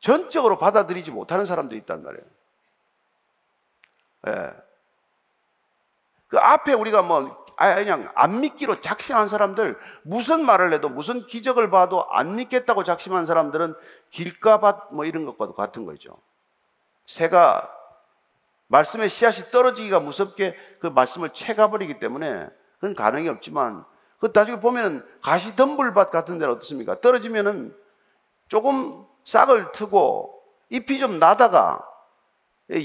전적으로 0.00 0.58
받아들이지 0.58 1.10
못하는 1.10 1.46
사람들이 1.46 1.80
있단 1.80 2.02
말이에요. 2.02 2.24
예. 6.34 6.38
그 6.38 6.38
앞에 6.40 6.72
우리가 6.72 7.02
뭐 7.02 7.44
아, 7.56 7.74
그냥 7.76 8.10
안 8.16 8.40
믿기로 8.40 8.80
작심한 8.80 9.28
사람들 9.28 9.78
무슨 10.02 10.44
말을 10.44 10.72
해도 10.72 10.88
무슨 10.88 11.26
기적을 11.26 11.70
봐도 11.70 12.04
안 12.10 12.34
믿겠다고 12.34 12.82
작심한 12.82 13.24
사람들은 13.24 13.74
길가밭 14.10 14.94
뭐 14.94 15.04
이런 15.04 15.24
것과도 15.24 15.54
같은 15.54 15.84
거죠. 15.84 16.16
새가 17.06 17.70
말씀의 18.66 19.08
씨앗이 19.08 19.50
떨어지기가 19.52 20.00
무섭게 20.00 20.56
그 20.80 20.88
말씀을 20.88 21.30
채가버리기 21.30 22.00
때문에 22.00 22.48
그건 22.80 22.94
가능이 22.96 23.28
없지만 23.28 23.84
그 24.18 24.32
나중에 24.34 24.58
보면은 24.58 25.06
가시 25.22 25.54
덤불밭 25.54 26.10
같은 26.10 26.38
데는 26.38 26.54
어떻습니까? 26.54 27.00
떨어지면은 27.00 27.76
조금 28.48 29.04
싹을 29.24 29.70
트고 29.72 30.42
잎이 30.70 30.98
좀 30.98 31.18
나다가 31.18 31.86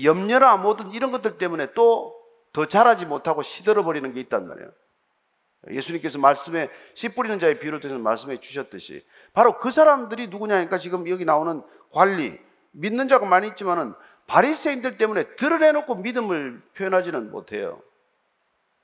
염려나 0.03 0.57
뭐든 0.57 0.91
이런 0.91 1.11
것들 1.11 1.37
때문에 1.37 1.73
또 1.73 2.18
더 2.53 2.65
자라지 2.65 3.05
못하고 3.05 3.41
시들어 3.41 3.83
버리는 3.83 4.11
게 4.13 4.19
있단 4.21 4.47
말이에요. 4.47 4.71
예수님께서 5.71 6.19
말씀에 6.19 6.69
씨 6.93 7.09
뿌리는 7.09 7.37
자의 7.39 7.59
비유를 7.59 7.79
통해서 7.81 7.99
말씀해 7.99 8.39
주셨듯이 8.39 9.05
바로 9.33 9.57
그 9.59 9.71
사람들이 9.71 10.27
누구냐니까 10.27 10.77
지금 10.77 11.07
여기 11.09 11.25
나오는 11.25 11.61
관리 11.91 12.39
믿는 12.71 13.07
자가 13.07 13.25
많이 13.25 13.47
있지만은 13.49 13.93
바리새인들 14.27 14.97
때문에 14.97 15.35
드러내놓고 15.35 15.95
믿음을 15.95 16.61
표현하지는 16.75 17.31
못해요. 17.31 17.81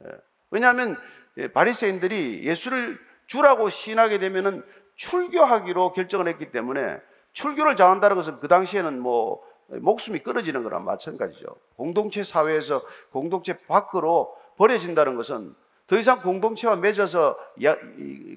예. 0.03 0.09
왜냐하면 0.49 0.97
예, 1.37 1.47
바리새인들이 1.47 2.43
예수를 2.43 2.99
주라고 3.27 3.69
신하게 3.69 4.17
되면은 4.17 4.63
출교하기로 4.95 5.93
결정을 5.93 6.27
했기 6.27 6.51
때문에 6.51 6.99
출교를 7.33 7.75
정한다는 7.75 8.15
것은 8.15 8.39
그 8.39 8.47
당시에는 8.47 8.99
뭐 8.99 9.41
목숨이 9.67 10.19
끊어지는 10.19 10.63
거랑 10.63 10.85
마찬가지죠. 10.85 11.55
공동체 11.75 12.23
사회에서 12.23 12.83
공동체 13.11 13.57
밖으로 13.57 14.35
버려진다는 14.57 15.15
것은 15.15 15.55
더 15.87 15.97
이상 15.97 16.21
공동체와 16.21 16.75
맺어서 16.75 17.37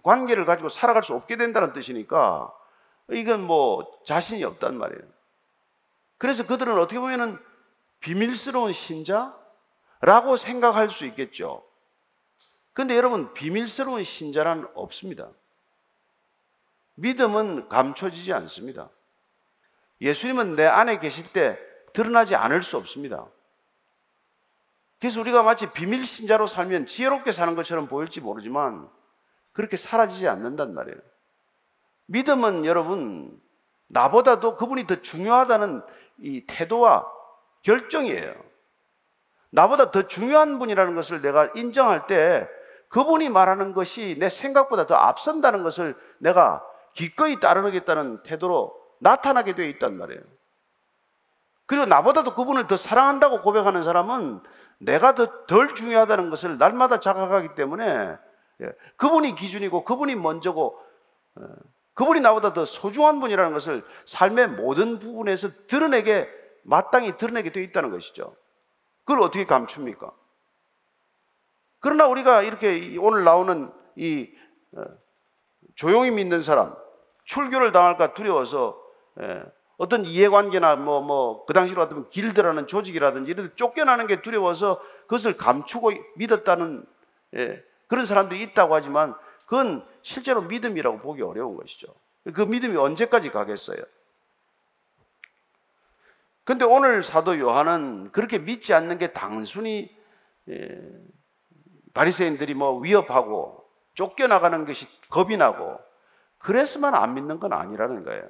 관계를 0.02 0.44
가지고 0.44 0.68
살아갈 0.68 1.02
수 1.02 1.14
없게 1.14 1.36
된다는 1.36 1.72
뜻이니까 1.72 2.52
이건 3.10 3.42
뭐 3.42 3.86
자신이 4.04 4.44
없단 4.44 4.76
말이에요. 4.76 5.02
그래서 6.18 6.46
그들은 6.46 6.78
어떻게 6.78 6.98
보면은 6.98 7.38
비밀스러운 8.00 8.72
신자라고 8.72 10.36
생각할 10.38 10.90
수 10.90 11.06
있겠죠. 11.06 11.64
근데 12.72 12.96
여러분, 12.96 13.32
비밀스러운 13.34 14.04
신자란 14.04 14.68
없습니다. 14.74 15.30
믿음은 16.94 17.68
감춰지지 17.68 18.32
않습니다. 18.32 18.90
예수님은 20.00 20.56
내 20.56 20.66
안에 20.66 20.98
계실 20.98 21.32
때 21.32 21.58
드러나지 21.92 22.34
않을 22.34 22.62
수 22.62 22.76
없습니다. 22.76 23.26
그래서 25.00 25.20
우리가 25.20 25.42
마치 25.42 25.70
비밀 25.70 26.06
신자로 26.06 26.46
살면 26.46 26.86
지혜롭게 26.86 27.32
사는 27.32 27.54
것처럼 27.54 27.86
보일지 27.86 28.20
모르지만 28.20 28.88
그렇게 29.52 29.76
사라지지 29.76 30.28
않는단 30.28 30.74
말이에요. 30.74 30.98
믿음은 32.06 32.64
여러분 32.64 33.40
나보다도 33.88 34.56
그분이 34.56 34.86
더 34.86 35.00
중요하다는 35.00 35.82
이 36.18 36.44
태도와 36.46 37.06
결정이에요. 37.62 38.34
나보다 39.50 39.90
더 39.90 40.06
중요한 40.06 40.58
분이라는 40.58 40.94
것을 40.94 41.22
내가 41.22 41.50
인정할 41.54 42.06
때 42.06 42.48
그분이 42.88 43.28
말하는 43.28 43.72
것이 43.72 44.16
내 44.18 44.28
생각보다 44.28 44.86
더 44.86 44.94
앞선다는 44.94 45.62
것을 45.62 45.96
내가 46.18 46.64
기꺼이 46.92 47.38
따르겠다는 47.40 48.22
태도로 48.22 48.74
나타나게 48.98 49.54
되어 49.54 49.66
있단 49.66 49.96
말이에요. 49.96 50.22
그리고 51.66 51.84
나보다도 51.84 52.34
그분을 52.34 52.66
더 52.66 52.76
사랑한다고 52.76 53.42
고백하는 53.42 53.84
사람은 53.84 54.40
내가 54.78 55.14
더 55.14 55.46
덜 55.46 55.74
중요하다는 55.74 56.30
것을 56.30 56.56
날마다 56.58 57.00
자각하기 57.00 57.54
때문에 57.54 58.16
예, 58.60 58.72
그분이 58.96 59.34
기준이고 59.34 59.84
그분이 59.84 60.14
먼저고 60.14 60.80
어, 61.36 61.42
그분이 61.94 62.20
나보다 62.20 62.52
더 62.52 62.64
소중한 62.64 63.20
분이라는 63.20 63.52
것을 63.52 63.84
삶의 64.06 64.48
모든 64.48 64.98
부분에서 64.98 65.50
드러내게 65.66 66.28
마땅히 66.62 67.16
드러내게 67.16 67.50
되어 67.50 67.62
있다는 67.62 67.90
것이죠. 67.90 68.34
그걸 69.04 69.22
어떻게 69.22 69.46
감춥니까? 69.46 70.12
그러나 71.80 72.06
우리가 72.06 72.42
이렇게 72.42 72.96
오늘 72.98 73.24
나오는 73.24 73.72
이 73.96 74.30
어, 74.72 74.84
조용히 75.74 76.10
믿는 76.10 76.42
사람, 76.42 76.74
출교를 77.24 77.72
당할까 77.72 78.14
두려워서 78.14 78.80
예. 78.80 78.87
어떤 79.76 80.04
이해관계나 80.04 80.76
뭐, 80.76 81.00
뭐, 81.00 81.46
그 81.46 81.52
당시로 81.52 81.80
같으면 81.80 82.08
길드라는 82.10 82.66
조직이라든지 82.66 83.30
이런 83.30 83.48
데 83.48 83.54
쫓겨나는 83.54 84.06
게 84.08 84.22
두려워서 84.22 84.80
그것을 85.02 85.36
감추고 85.36 85.92
믿었다는 86.16 86.84
예, 87.34 87.62
그런 87.86 88.04
사람들이 88.04 88.42
있다고 88.42 88.74
하지만 88.74 89.14
그건 89.44 89.86
실제로 90.02 90.42
믿음이라고 90.42 90.98
보기 90.98 91.22
어려운 91.22 91.56
것이죠. 91.56 91.86
그 92.34 92.42
믿음이 92.42 92.76
언제까지 92.76 93.30
가겠어요? 93.30 93.78
근데 96.44 96.64
오늘 96.64 97.02
사도 97.04 97.38
요한은 97.38 98.10
그렇게 98.10 98.38
믿지 98.38 98.74
않는 98.74 98.98
게 98.98 99.12
단순히 99.12 99.94
예, 100.48 100.80
바리새인들이 101.94 102.54
뭐 102.54 102.78
위협하고 102.80 103.64
쫓겨나가는 103.94 104.64
것이 104.64 104.86
겁이 105.08 105.36
나고 105.36 105.78
그래서만 106.38 106.94
안 106.94 107.14
믿는 107.14 107.38
건 107.38 107.52
아니라는 107.52 108.04
거예요. 108.04 108.28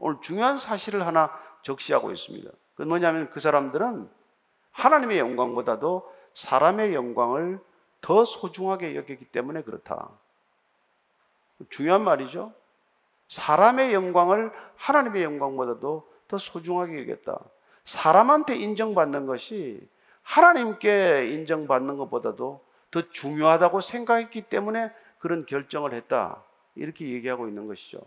오늘 0.00 0.16
중요한 0.20 0.58
사실을 0.58 1.06
하나 1.06 1.30
적시하고 1.62 2.10
있습니다. 2.10 2.50
그건 2.72 2.88
뭐냐면 2.88 3.30
그 3.30 3.38
사람들은 3.38 4.10
하나님의 4.72 5.18
영광보다도 5.18 6.10
사람의 6.34 6.94
영광을 6.94 7.60
더 8.00 8.24
소중하게 8.24 8.96
여겼기 8.96 9.26
때문에 9.26 9.62
그렇다. 9.62 10.08
중요한 11.68 12.02
말이죠. 12.02 12.52
사람의 13.28 13.92
영광을 13.92 14.50
하나님의 14.76 15.22
영광보다도 15.22 16.10
더 16.28 16.38
소중하게 16.38 17.02
여겼다. 17.02 17.38
사람한테 17.84 18.56
인정받는 18.56 19.26
것이 19.26 19.86
하나님께 20.22 21.30
인정받는 21.32 21.98
것보다도 21.98 22.64
더 22.90 23.10
중요하다고 23.10 23.80
생각했기 23.80 24.42
때문에 24.42 24.90
그런 25.18 25.44
결정을 25.44 25.92
했다. 25.92 26.42
이렇게 26.74 27.06
얘기하고 27.08 27.48
있는 27.48 27.66
것이죠. 27.66 28.00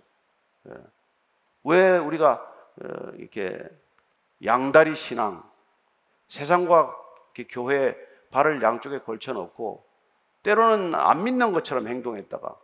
예. 1.65 1.69
왜 1.69 1.97
우리가 1.97 2.33
어, 2.81 3.11
이렇게 3.17 3.59
양다리 4.43 4.95
신앙, 4.95 5.43
세상과 6.29 6.95
교회 7.49 7.95
발을 8.31 8.61
양쪽에 8.61 8.99
걸쳐 8.99 9.33
놓고 9.33 9.85
때로는 10.43 10.95
안 10.95 11.23
믿는 11.23 11.53
것처럼 11.53 11.87
행동했다가 11.87 12.55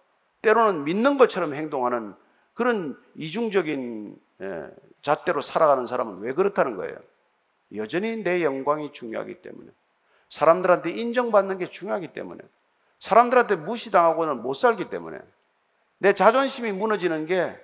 때로는 0.42 0.84
믿는 0.84 1.18
것처럼 1.18 1.54
행동하는 1.54 2.16
그런 2.54 3.02
이중적인 3.16 4.20
예, 4.42 4.70
잣대로 5.02 5.42
살아가는 5.42 5.86
사람은 5.86 6.20
왜 6.20 6.34
그렇다는 6.34 6.76
거예요? 6.76 6.98
여전히 7.76 8.24
내 8.24 8.44
영광이 8.44 8.92
중요하기 8.94 9.42
때문에 9.42 9.70
사람들한테 10.30 10.92
인정받는 10.92 11.58
게 11.58 11.70
중요하기 11.70 12.14
때문에 12.14 12.42
사람들한테 13.00 13.58
무시당하고는 13.58 14.42
못 14.42 14.54
살기 14.56 14.90
때문에 14.90 15.20
내 16.00 16.14
자존심이 16.14 16.72
무너지는 16.72 17.26
게 17.26 17.58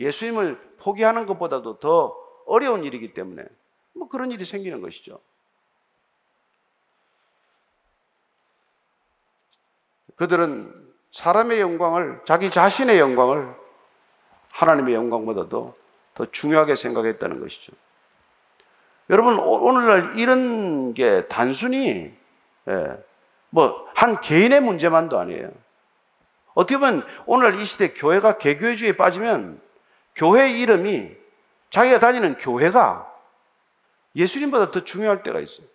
예수님을 0.00 0.76
포기하는 0.78 1.26
것보다도 1.26 1.78
더 1.78 2.16
어려운 2.46 2.84
일이기 2.84 3.12
때문에 3.14 3.44
뭐 3.92 4.08
그런 4.08 4.30
일이 4.32 4.44
생기는 4.44 4.80
것이죠. 4.80 5.20
그들은 10.16 10.90
사람의 11.12 11.60
영광을 11.60 12.20
자기 12.26 12.50
자신의 12.50 12.98
영광을 12.98 13.54
하나님의 14.52 14.94
영광보다도 14.94 15.74
더 16.14 16.30
중요하게 16.30 16.76
생각했다는 16.76 17.40
것이죠. 17.40 17.72
여러분 19.10 19.38
오늘날 19.38 20.18
이런 20.18 20.94
게 20.94 21.26
단순히 21.26 22.14
예, 22.68 23.04
뭐한 23.50 24.20
개인의 24.20 24.60
문제만도 24.60 25.18
아니에요. 25.18 25.50
어떻게 26.54 26.78
보면 26.78 27.06
오늘 27.26 27.60
이 27.60 27.64
시대 27.64 27.92
교회가 27.92 28.38
개교회주의에 28.38 28.96
빠지면 28.96 29.60
교회 30.20 30.50
이름이 30.50 31.16
자기가 31.70 31.98
다니는 31.98 32.36
교회가 32.36 33.10
예수님보다 34.14 34.70
더 34.70 34.84
중요할 34.84 35.22
때가 35.22 35.40
있어요. 35.40 35.66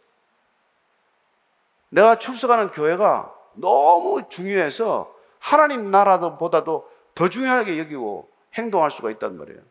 내가 1.89 2.19
출석하는 2.19 2.69
교회가 2.69 3.33
너무 3.53 4.29
중요해서 4.29 5.11
하나님 5.39 5.89
나라보다도 5.89 6.87
더 7.15 7.29
중요하게 7.29 7.79
여기고 7.79 8.29
행동할 8.53 8.91
수가 8.91 9.09
있단 9.09 9.35
말이에요. 9.35 9.61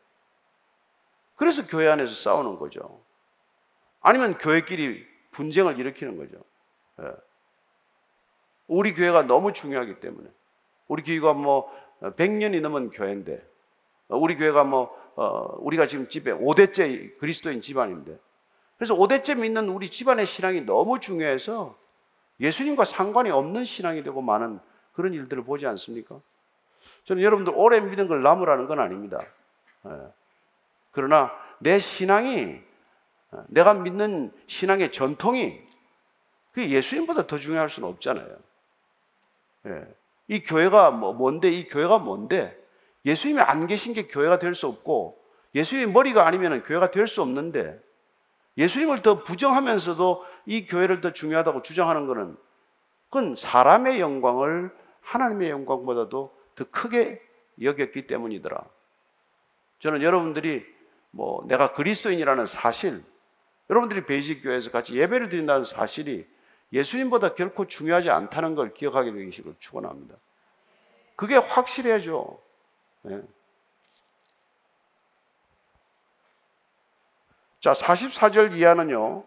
그래서 1.37 1.65
교회 1.69 1.89
안에서 1.89 2.13
싸우는 2.13 2.59
거죠. 2.59 3.01
아니면 4.01 4.39
교회끼리 4.39 5.07
분쟁을 5.31 5.79
일으키는 5.79 6.17
거죠. 6.17 6.43
예. 7.01 7.13
우리 8.67 8.93
교회가 8.93 9.23
너무 9.23 9.53
중요하기 9.53 10.01
때문에. 10.01 10.29
우리 10.89 11.05
교회가 11.05 11.33
뭐 11.35 11.73
100년이 12.01 12.61
넘은 12.61 12.91
교회인데, 12.91 13.54
우리 14.09 14.37
교회가 14.37 14.64
뭐, 14.64 14.95
어, 15.17 15.57
우리가 15.59 15.87
지금 15.87 16.09
집에 16.09 16.33
5대째 16.33 17.19
그리스도인 17.19 17.61
집안인데, 17.61 18.19
그래서 18.77 18.95
5대째 18.95 19.38
믿는 19.38 19.69
우리 19.69 19.88
집안의 19.88 20.27
신앙이 20.27 20.62
너무 20.62 21.01
중요해서 21.01 21.77
예수님과 22.40 22.85
상관이 22.85 23.31
없는 23.31 23.64
신앙이 23.64 24.03
되고 24.03 24.21
많은 24.21 24.59
그런 24.93 25.12
일들을 25.12 25.45
보지 25.45 25.67
않습니까? 25.67 26.21
저는 27.05 27.23
여러분들 27.23 27.53
오래 27.57 27.81
믿은 27.81 28.09
걸 28.09 28.23
나무라는 28.23 28.67
건 28.67 28.81
아닙니다. 28.81 29.21
예. 29.87 29.90
그러나 30.90 31.33
내 31.59 31.79
신앙이 31.79 32.61
내가 33.49 33.75
믿는 33.75 34.33
신앙의 34.47 34.93
전통이 34.93 35.61
그 36.53 36.69
예수님보다 36.69 37.27
더 37.27 37.38
중요할 37.38 37.69
수는 37.69 37.88
없잖아요. 37.88 38.37
예. 39.67 39.95
이 40.29 40.43
교회가 40.43 40.90
뭐 40.90 41.12
뭔데 41.12 41.51
이 41.51 41.67
교회가 41.67 41.99
뭔데 41.99 42.57
예수님이 43.05 43.40
안 43.40 43.67
계신 43.67 43.93
게 43.93 44.07
교회가 44.07 44.38
될 44.38 44.55
수 44.55 44.67
없고 44.67 45.23
예수님 45.55 45.93
머리가 45.93 46.27
아니면 46.27 46.62
교회가 46.62 46.90
될 46.90 47.07
수 47.07 47.23
없는데 47.23 47.81
예수님을 48.57 49.03
더 49.03 49.25
부정하면서도 49.25 50.25
이 50.47 50.67
교회를 50.67 51.01
더 51.01 51.12
중요하다고 51.12 51.62
주장하는 51.62 52.07
것은 52.07 52.37
그건 53.11 53.37
사람의 53.37 54.01
영광을 54.01 54.71
하나님의 55.01 55.51
영광보다도 55.51 56.35
더 56.55 56.64
크게 56.71 57.21
여겼기 57.62 58.07
때문이더라. 58.07 58.64
저는 59.81 60.03
여러분들이 60.03 60.64
뭐 61.11 61.45
내가 61.47 61.73
그리스도인이라는 61.73 62.47
사실, 62.47 63.05
여러분들이 63.71 64.07
베이직 64.07 64.43
교회에서 64.43 64.71
같이 64.71 64.95
예배를 64.95 65.29
드린다는 65.29 65.64
사실이 65.64 66.27
예수님보다 66.73 67.35
결코 67.35 67.67
중요하지 67.67 68.11
않다는 68.11 68.55
걸 68.55 68.75
기억하게 68.75 69.12
되시길 69.12 69.55
축원합니다. 69.59 70.17
그게 71.17 71.37
확실해야 71.37 72.01
죠. 73.05 73.09
네. 73.09 73.23
자, 77.61 77.73
44절 77.73 78.57
이하는요. 78.57 79.25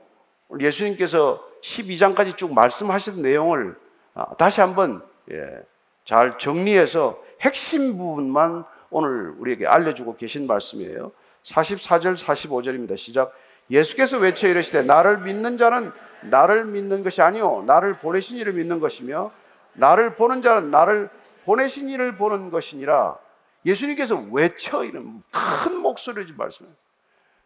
예수님께서 0.59 1.43
12장까지 1.61 2.37
쭉 2.37 2.53
말씀하신 2.53 3.21
내용을 3.21 3.75
아, 4.13 4.33
다시 4.35 4.61
한번 4.61 5.03
예, 5.31 5.61
잘 6.05 6.37
정리해서 6.39 7.21
핵심 7.41 7.97
부분만 7.97 8.63
오늘 8.89 9.33
우리에게 9.37 9.67
알려주고 9.67 10.15
계신 10.17 10.47
말씀이에요. 10.47 11.11
44절, 11.43 12.17
45절입니다. 12.17 12.97
시작. 12.97 13.33
예수께서 13.69 14.17
외쳐 14.17 14.47
이르시되 14.47 14.83
나를 14.83 15.19
믿는 15.19 15.57
자는 15.57 15.91
나를 16.21 16.65
믿는 16.65 17.03
것이 17.03 17.21
아니요 17.21 17.63
나를 17.67 17.97
보내신 17.97 18.37
이를 18.37 18.53
믿는 18.53 18.79
것이며 18.79 19.31
나를 19.73 20.15
보는 20.15 20.41
자는 20.41 20.71
나를 20.71 21.09
보내신 21.45 21.89
이를 21.89 22.15
보는 22.15 22.49
것이니라. 22.49 23.17
예수님께서 23.67 24.15
외쳐 24.31 24.83
이런 24.85 25.21
큰 25.31 25.77
목소리로 25.81 26.33
말씀해요. 26.35 26.73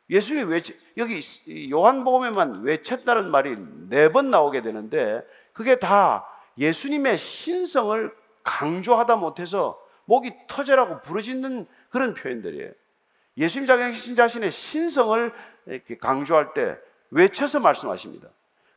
예수님이 0.10 0.52
외치, 0.52 0.78
여기 0.98 1.22
요한복음에만 1.72 2.62
외쳤다는 2.64 3.32
말이 3.32 3.56
네 3.90 4.10
번 4.10 4.30
나오게 4.30 4.62
되는데 4.62 5.26
그게 5.54 5.80
다 5.80 6.28
예수님의 6.58 7.18
신성을 7.18 8.14
강조하다 8.44 9.16
못해서 9.16 9.82
목이 10.06 10.34
터져라고 10.48 11.02
부르짖는 11.02 11.66
그런 11.90 12.14
표현들이에요. 12.14 12.72
예수님 13.38 13.68
자신 13.68 14.16
자신의 14.16 14.52
신성을 14.52 15.34
이렇게 15.68 15.98
강조할 15.98 16.54
때 16.54 16.78
외쳐서 17.12 17.60
말씀하십니다. 17.60 18.28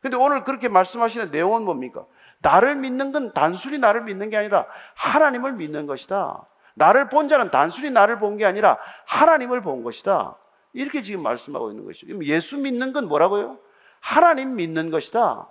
근데 0.01 0.17
오늘 0.17 0.43
그렇게 0.43 0.69
말씀하시는 0.69 1.31
내용은 1.31 1.63
뭡니까? 1.63 2.05
나를 2.39 2.75
믿는 2.75 3.11
건 3.11 3.33
단순히 3.33 3.77
나를 3.77 4.03
믿는 4.03 4.29
게 4.29 4.37
아니라 4.37 4.67
하나님을 4.95 5.53
믿는 5.53 5.87
것이다. 5.87 6.45
나를 6.75 7.09
본 7.09 7.29
자는 7.29 7.51
단순히 7.51 7.89
나를 7.89 8.19
본 8.19 8.37
게 8.37 8.45
아니라 8.45 8.77
하나님을 9.05 9.61
본 9.61 9.83
것이다. 9.83 10.37
이렇게 10.73 11.01
지금 11.01 11.23
말씀하고 11.23 11.71
있는 11.71 11.85
것이죠. 11.85 12.23
예수 12.25 12.57
믿는 12.57 12.91
건 12.93 13.07
뭐라고요? 13.07 13.57
하나님 14.01 14.55
믿는 14.55 14.91
것이다. 14.91 15.47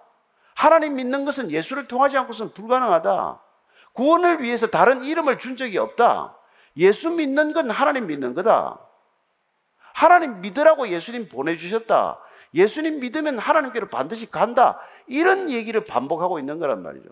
하나님 0.54 0.96
믿는 0.96 1.24
것은 1.24 1.50
예수를 1.50 1.88
통하지 1.88 2.16
않고서는 2.18 2.52
불가능하다. 2.52 3.40
구원을 3.94 4.42
위해서 4.42 4.66
다른 4.68 5.02
이름을 5.02 5.38
준 5.38 5.56
적이 5.56 5.78
없다. 5.78 6.36
예수 6.76 7.10
믿는 7.10 7.52
건 7.52 7.70
하나님 7.70 8.06
믿는 8.06 8.34
거다. 8.34 8.78
하나님 9.94 10.40
믿으라고 10.40 10.88
예수님 10.88 11.28
보내주셨다. 11.28 12.18
예수님 12.54 13.00
믿으면 13.00 13.38
하나님께로 13.38 13.88
반드시 13.88 14.30
간다. 14.30 14.78
이런 15.06 15.50
얘기를 15.50 15.84
반복하고 15.84 16.38
있는 16.38 16.58
거란 16.58 16.82
말이죠. 16.82 17.08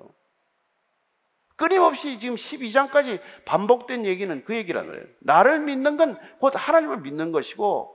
끊임없이 1.62 2.18
지금 2.18 2.34
12장까지 2.34 3.20
반복된 3.44 4.04
얘기는 4.04 4.44
그 4.44 4.56
얘기라는 4.56 4.90
거예요. 4.90 5.04
나를 5.20 5.60
믿는 5.60 5.96
건 5.96 6.16
곧 6.40 6.54
하나님을 6.56 6.98
믿는 6.98 7.30
것이고 7.30 7.94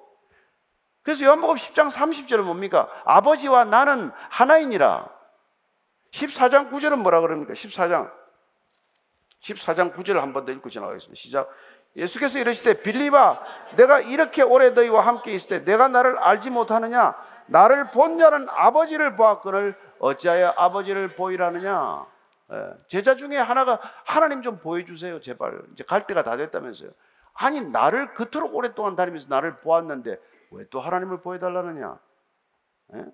그래서 1.03 1.25
요한복음 1.25 1.55
10장 1.55 1.91
30절은 1.91 2.43
뭡니까? 2.43 2.87
아버지와 3.03 3.65
나는 3.65 4.11
하나이니라. 4.29 5.09
14장 6.11 6.71
9절은 6.71 6.99
뭐라 7.01 7.19
그럽니까? 7.21 7.53
14장 7.53 8.09
14장 9.41 9.93
9절을 9.93 10.19
한 10.21 10.31
번 10.33 10.45
더 10.45 10.53
읽고 10.53 10.69
지나가겠습니다. 10.69 11.15
시작. 11.19 11.49
예수께서 11.97 12.39
이르시되 12.39 12.81
빌리바 12.81 13.41
내가 13.75 13.99
이렇게 13.99 14.43
오래 14.43 14.69
너희와 14.69 15.05
함께 15.05 15.33
있을 15.33 15.49
때 15.49 15.65
내가 15.71 15.87
나를 15.89 16.17
알지 16.19 16.51
못하느냐 16.51 17.15
나를 17.47 17.91
본 17.91 18.17
자는 18.17 18.47
아버지를 18.49 19.15
보았거늘 19.17 19.75
어찌하여 19.99 20.53
아버지를 20.55 21.15
보이라느냐 21.15 22.05
예, 22.05 22.16
제자 22.87 23.15
중에 23.15 23.37
하나가 23.37 23.79
하나님 24.05 24.41
좀 24.41 24.59
보여주세요 24.59 25.19
제발. 25.21 25.61
이제 25.73 25.83
갈 25.83 26.07
때가 26.07 26.23
다 26.23 26.37
됐다면서요. 26.37 26.91
아니 27.33 27.61
나를 27.61 28.13
그토록 28.13 28.55
오랫동안 28.55 28.95
다니면서 28.95 29.27
나를 29.29 29.57
보았는데 29.59 30.17
왜 30.51 30.65
또 30.69 30.79
하나님을 30.79 31.21
보여달라느냐? 31.21 31.99
예? 32.95 33.05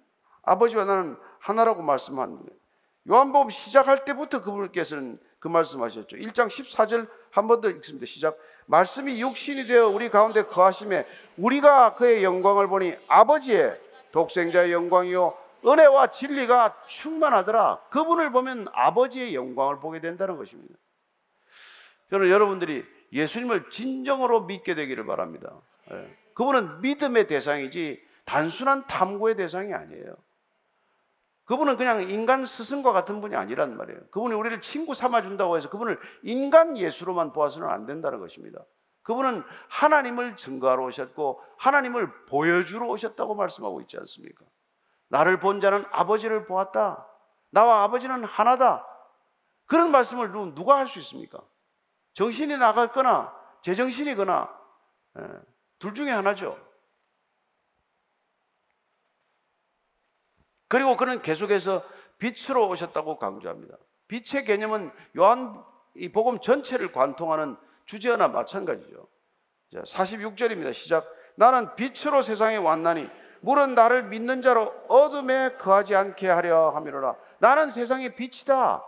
아버지와 0.44 0.86
나는 0.86 1.18
하나라고 1.40 1.82
말씀한 1.82 2.30
거예요 2.36 2.50
요한복음 3.10 3.50
시작할 3.50 4.06
때부터 4.06 4.42
그분께서는 4.42 5.20
그 5.40 5.48
말씀하셨죠. 5.50 6.16
1장 6.16 6.48
14절 6.48 7.10
한 7.32 7.48
번 7.48 7.60
더 7.60 7.70
읽습니다. 7.72 8.06
시작. 8.06 8.38
말씀이 8.68 9.20
육신이 9.20 9.66
되어 9.66 9.88
우리 9.90 10.10
가운데 10.10 10.44
거하심에 10.46 11.06
우리가 11.38 11.96
그의 11.96 12.24
영광을 12.24 12.68
보니 12.68 12.96
아버지의 13.08 13.78
독생자의 14.14 14.72
영광이요 14.72 15.36
은혜와 15.66 16.12
진리가 16.12 16.78
충만하더라. 16.88 17.80
그분을 17.90 18.32
보면 18.32 18.68
아버지의 18.74 19.36
영광을 19.36 19.80
보게 19.80 20.02
된다는 20.02 20.38
것입니다. 20.38 20.76
저는 22.10 22.30
여러분들이 22.30 22.86
예수님을 23.12 23.70
진정으로 23.70 24.42
믿게 24.42 24.76
되기를 24.76 25.06
바랍니다. 25.06 25.52
예. 25.92 26.16
그분은 26.34 26.82
믿음의 26.82 27.28
대상이지 27.28 28.04
단순한 28.26 28.88
탐구의 28.88 29.36
대상이 29.36 29.74
아니에요. 29.74 30.16
그분은 31.46 31.78
그냥 31.78 32.10
인간 32.10 32.46
스승과 32.46 32.94
같은 32.94 33.20
분이 33.20 33.36
아니란 33.36 33.76
말이에요. 33.78 34.00
그분이 34.12 34.34
우리를 34.34 34.62
친구 34.62 34.94
삼아준다고 34.94 35.58
해서 35.58 35.70
그분을 35.70 36.00
인간 36.24 36.78
예수로만 36.78 37.34
보아서는 37.34 37.68
안 37.70 37.86
된다는 37.86 38.20
것입니다. 38.20 38.64
그분은 39.04 39.44
하나님을 39.68 40.38
증거하러 40.38 40.86
오셨고 40.86 41.42
하나님을 41.58 42.26
보여주러 42.28 42.88
오셨다고 42.88 43.36
말씀하고 43.36 43.82
있지 43.82 43.98
않습니까? 43.98 44.46
나를 45.14 45.40
본 45.40 45.62
자는 45.62 45.86
아버지를 45.92 46.48
보았다. 46.48 47.08
나와 47.52 47.84
아버지는 47.84 48.24
하나다. 48.24 48.84
그런 49.68 49.92
말씀을 49.92 50.32
누가 50.56 50.78
할 50.78 50.88
수 50.88 50.98
있습니까? 51.00 51.40
정신이 52.16 52.58
나갔거나 52.58 53.32
제정신이거나 53.62 54.60
예, 55.20 55.24
둘 55.78 55.94
중에 55.94 56.10
하나죠. 56.10 56.58
그리고 60.68 60.98
그는 60.98 61.22
계속해서 61.22 61.84
빛으로 62.18 62.68
오셨다고 62.70 63.20
강조합니다. 63.20 63.78
빛의 64.08 64.46
개념은 64.46 64.92
요한 65.18 65.64
이 65.96 66.12
복음 66.12 66.40
전체를 66.40 66.92
관통하는 66.92 67.56
주제어나 67.86 68.30
마찬가지죠. 68.30 69.08
46절입니다. 69.74 70.74
시작. 70.74 71.06
나는 71.36 71.76
빛으로 71.76 72.24
세상에 72.24 72.58
왔나니 72.58 73.08
물은 73.44 73.76
나를 73.76 74.04
믿는 74.04 74.42
자로 74.42 74.74
어둠에 74.88 75.58
거하지 75.58 75.96
않게 75.96 76.30
하려 76.30 76.70
함이로라. 76.70 77.16
나는 77.40 77.70
세상의 77.70 78.16
빛이다. 78.16 78.82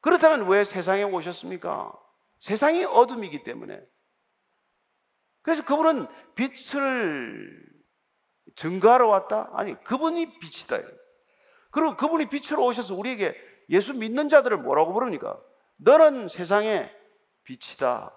그렇다면 0.00 0.48
왜 0.48 0.64
세상에 0.64 1.02
오셨습니까? 1.02 1.92
세상이 2.38 2.84
어둠이기 2.84 3.44
때문에. 3.44 3.80
그래서 5.42 5.62
그분은 5.62 6.06
빛을 6.34 7.66
증거하러 8.56 9.08
왔다? 9.08 9.50
아니, 9.52 9.74
그분이 9.84 10.38
빛이다. 10.38 10.78
그리고 11.70 11.96
그분이 11.96 12.30
빛으로 12.30 12.64
오셔서 12.64 12.94
우리에게 12.94 13.36
예수 13.68 13.92
믿는 13.92 14.30
자들을 14.30 14.56
뭐라고 14.56 14.94
부릅니까? 14.94 15.38
너는 15.76 16.28
세상의 16.28 16.90
빛이다. 17.44 18.10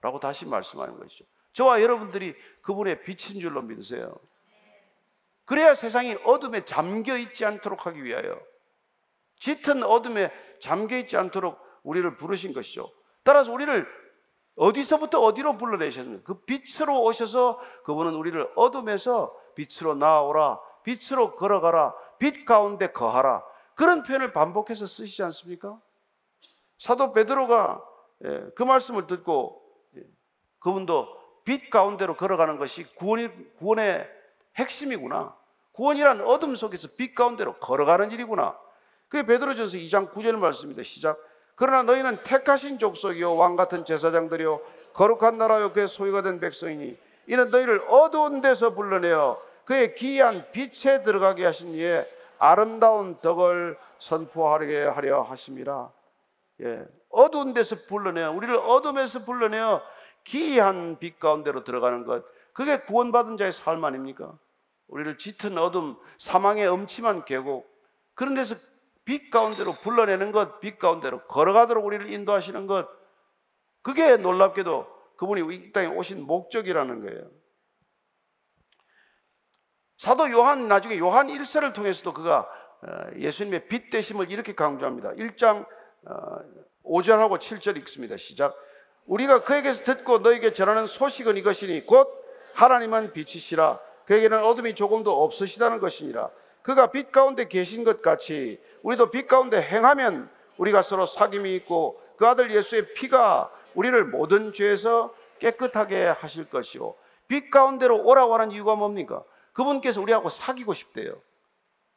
라고 0.00 0.18
다시 0.18 0.46
말씀하는 0.46 0.98
것이죠. 0.98 1.24
저와 1.56 1.80
여러분들이 1.80 2.34
그분의 2.60 3.02
빛인 3.02 3.40
줄로 3.40 3.62
믿으세요. 3.62 4.14
그래야 5.46 5.74
세상이 5.74 6.16
어둠에 6.24 6.66
잠겨 6.66 7.16
있지 7.16 7.46
않도록 7.46 7.86
하기 7.86 8.04
위하여 8.04 8.38
짙은 9.38 9.82
어둠에 9.82 10.30
잠겨 10.60 10.98
있지 10.98 11.16
않도록 11.16 11.58
우리를 11.82 12.16
부르신 12.18 12.52
것이죠. 12.52 12.92
따라서 13.22 13.52
우리를 13.52 13.86
어디서부터 14.56 15.20
어디로 15.20 15.56
불러내셨습니까? 15.56 16.24
그 16.24 16.44
빛으로 16.44 17.02
오셔서 17.02 17.58
그분은 17.84 18.14
우리를 18.14 18.52
어둠에서 18.54 19.34
빛으로 19.54 19.94
나오라, 19.94 20.60
빛으로 20.82 21.36
걸어가라, 21.36 21.94
빛 22.18 22.44
가운데 22.44 22.92
거하라. 22.92 23.42
그런 23.74 24.02
표현을 24.02 24.34
반복해서 24.34 24.86
쓰시지 24.86 25.22
않습니까? 25.22 25.80
사도 26.78 27.14
베드로가 27.14 27.82
예, 28.24 28.44
그 28.54 28.62
말씀을 28.62 29.06
듣고 29.06 29.62
예, 29.96 30.02
그분도 30.58 31.25
빛 31.46 31.70
가운데로 31.70 32.16
걸어가는 32.16 32.58
것이 32.58 32.84
구원이, 32.96 33.28
구원의 33.58 34.06
핵심이구나. 34.56 35.34
구원이란 35.72 36.22
어둠 36.22 36.56
속에서 36.56 36.88
빛 36.98 37.14
가운데로 37.14 37.54
걸어가는 37.58 38.10
일이구나. 38.10 38.58
그게 39.08 39.24
베드로전서 39.24 39.78
2장 39.78 40.12
9절 40.12 40.36
말씀입니다. 40.38 40.82
시작. 40.82 41.18
그러나 41.54 41.84
너희는 41.84 42.24
택하신 42.24 42.78
족속이요 42.78 43.36
왕 43.36 43.56
같은 43.56 43.84
제사장들이요 43.84 44.60
거룩한 44.92 45.38
나라요 45.38 45.72
그의 45.72 45.88
소유가 45.88 46.20
된 46.20 46.38
백성이니 46.40 46.98
이는 47.28 47.50
너희를 47.50 47.82
어두운 47.88 48.40
데서 48.40 48.74
불러내어 48.74 49.40
그의 49.64 49.94
기이한 49.94 50.50
빛에 50.52 51.02
들어가게 51.02 51.44
하신 51.44 51.74
이에 51.74 52.06
아름다운 52.38 53.20
덕을 53.20 53.78
선포하게 54.00 54.84
하려 54.84 55.22
하심이라. 55.22 55.90
예. 56.62 56.84
어두운 57.10 57.54
데서 57.54 57.76
불러내어 57.88 58.32
우리를 58.32 58.54
어둠에서 58.56 59.24
불러내어 59.24 59.80
기이한 60.26 60.98
빛 60.98 61.18
가운데로 61.18 61.64
들어가는 61.64 62.04
것 62.04 62.24
그게 62.52 62.80
구원받은 62.80 63.36
자의 63.36 63.52
삶 63.52 63.84
아닙니까? 63.84 64.36
우리를 64.88 65.18
짙은 65.18 65.56
어둠 65.56 65.96
사망의 66.18 66.70
음침한 66.70 67.24
계곡 67.24 67.66
그런 68.14 68.34
데서 68.34 68.56
빛 69.04 69.30
가운데로 69.30 69.74
불러내는 69.82 70.32
것, 70.32 70.58
빛 70.58 70.78
가운데로 70.78 71.26
걸어가도록 71.26 71.84
우리를 71.84 72.12
인도하시는 72.12 72.66
것 72.66 72.88
그게 73.82 74.16
놀랍게도 74.16 74.94
그분이 75.16 75.54
이 75.54 75.72
땅에 75.72 75.86
오신 75.86 76.26
목적이라는 76.26 77.00
거예요. 77.02 77.30
사도 79.96 80.30
요한 80.30 80.66
나중에 80.66 80.98
요한 80.98 81.28
1세를 81.28 81.72
통해서도 81.72 82.12
그가 82.12 82.48
어, 82.82 83.16
예수님의 83.16 83.68
빛 83.68 83.90
되심을 83.90 84.30
이렇게 84.30 84.54
강조합니다. 84.54 85.12
1장 85.12 85.66
5절하고 86.84 87.32
어, 87.32 87.38
7절 87.38 87.76
읽습니다. 87.78 88.16
시작. 88.16 88.54
우리가 89.06 89.44
그에게서 89.44 89.84
듣고 89.84 90.18
너에게 90.18 90.52
전하는 90.52 90.86
소식은 90.86 91.36
이것이니 91.36 91.86
곧 91.86 92.08
하나님은 92.54 93.12
빛이시라. 93.12 93.78
그에게는 94.06 94.44
어둠이 94.44 94.74
조금도 94.74 95.24
없으시다는 95.24 95.80
것이니라. 95.80 96.30
그가 96.62 96.90
빛 96.90 97.12
가운데 97.12 97.46
계신 97.48 97.84
것 97.84 98.02
같이 98.02 98.60
우리도 98.82 99.10
빛 99.10 99.28
가운데 99.28 99.60
행하면 99.60 100.28
우리가 100.58 100.82
서로 100.82 101.04
사귐이 101.06 101.54
있고 101.56 102.00
그 102.16 102.26
아들 102.26 102.50
예수의 102.50 102.94
피가 102.94 103.50
우리를 103.74 104.04
모든 104.06 104.52
죄에서 104.52 105.14
깨끗하게 105.38 106.06
하실 106.06 106.48
것이요. 106.48 106.94
빛 107.28 107.50
가운데로 107.50 108.04
오라고 108.04 108.34
하는 108.34 108.50
이유가 108.52 108.74
뭡니까? 108.74 109.22
그분께서 109.52 110.00
우리하고 110.00 110.30
사귀고 110.30 110.72
싶대요. 110.72 111.20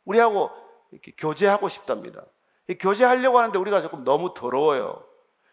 우리하고 0.05 0.49
이렇게 0.91 1.13
교제하고 1.17 1.67
싶답니다. 1.69 2.23
교제하려고 2.79 3.39
하는데 3.39 3.57
우리가 3.57 3.81
조금 3.81 4.03
너무 4.03 4.33
더러워요 4.35 5.03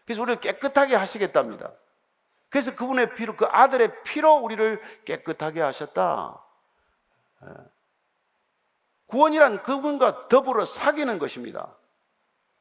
그래서 0.07 0.21
우리를 0.21 0.39
깨끗하게 0.39 0.95
하시겠답니다. 0.95 1.73
그래서 2.49 2.73
그분의 2.73 3.13
피로, 3.15 3.35
그 3.35 3.45
아들의 3.45 4.03
피로 4.03 4.37
우리를 4.37 4.81
깨끗하게 5.03 5.59
하셨다. 5.59 6.41
예. 7.43 7.47
구원이란 9.07 9.63
그분과 9.63 10.29
더불어 10.29 10.63
사귀는 10.63 11.19
것입니다. 11.19 11.75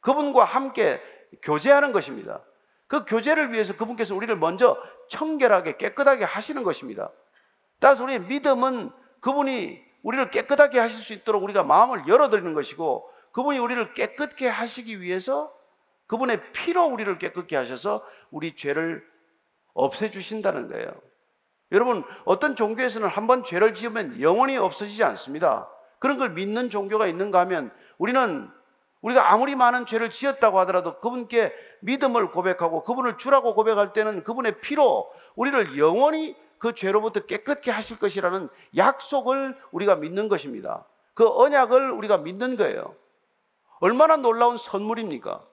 그분과 0.01 0.44
함께 0.44 1.01
교제하는 1.42 1.92
것입니다. 1.92 2.40
그 2.88 3.05
교제를 3.05 3.53
위해서 3.53 3.76
그분께서 3.76 4.16
우리를 4.16 4.34
먼저 4.36 4.76
청결하게 5.11 5.76
깨끗하게 5.76 6.24
하시는 6.24 6.64
것입니다. 6.64 7.12
따라서 7.78 8.03
우리의 8.03 8.22
믿음은 8.22 8.90
그분이 9.20 9.84
우리를 10.03 10.30
깨끗하게 10.30 10.80
하실 10.80 10.99
수 10.99 11.12
있도록 11.12 11.44
우리가 11.44 11.62
마음을 11.62 12.09
열어드리는 12.09 12.55
것이고 12.55 13.09
그분이 13.30 13.59
우리를 13.59 13.94
깨끗게 13.94 14.49
하시기 14.49 15.01
위해서 15.01 15.55
그분의 16.07 16.40
피로 16.52 16.84
우리를 16.86 17.18
깨끗게 17.18 17.57
하셔서 17.57 18.04
우리 18.30 18.54
죄를 18.54 19.04
없애주신다는 19.74 20.68
거예요. 20.68 20.88
여러분, 21.72 22.04
어떤 22.24 22.54
종교에서는 22.54 23.09
한 23.09 23.26
번 23.26 23.42
죄를 23.44 23.74
지으면 23.74 24.20
영원히 24.20 24.57
없어지지 24.57 25.02
않습니다. 25.02 25.68
그런 25.98 26.16
걸 26.18 26.30
믿는 26.30 26.70
종교가 26.70 27.07
있는가 27.09 27.40
하면 27.40 27.72
우리는 27.98 28.48
우리가 29.02 29.32
아무리 29.32 29.54
많은 29.54 29.86
죄를 29.86 30.11
지었다고 30.11 30.59
하더라도 30.61 30.98
그분께 31.00 31.52
믿음을 31.80 32.30
고백하고 32.30 32.82
그분을 32.84 33.18
주라고 33.18 33.54
고백할 33.54 33.92
때는 33.92 34.24
그분의 34.24 34.61
피로 34.61 35.12
우리를 35.34 35.78
영원히 35.78 36.36
그 36.59 36.74
죄로부터 36.74 37.20
깨끗게 37.26 37.70
하실 37.70 37.98
것이라는 37.98 38.48
약속을 38.76 39.57
우리가 39.72 39.96
믿는 39.96 40.28
것입니다. 40.28 40.86
그 41.14 41.28
언약을 41.28 41.90
우리가 41.90 42.18
믿는 42.18 42.57
거예요. 42.57 42.94
얼마나 43.80 44.16
놀라운 44.16 44.57
선물입니까? 44.57 45.44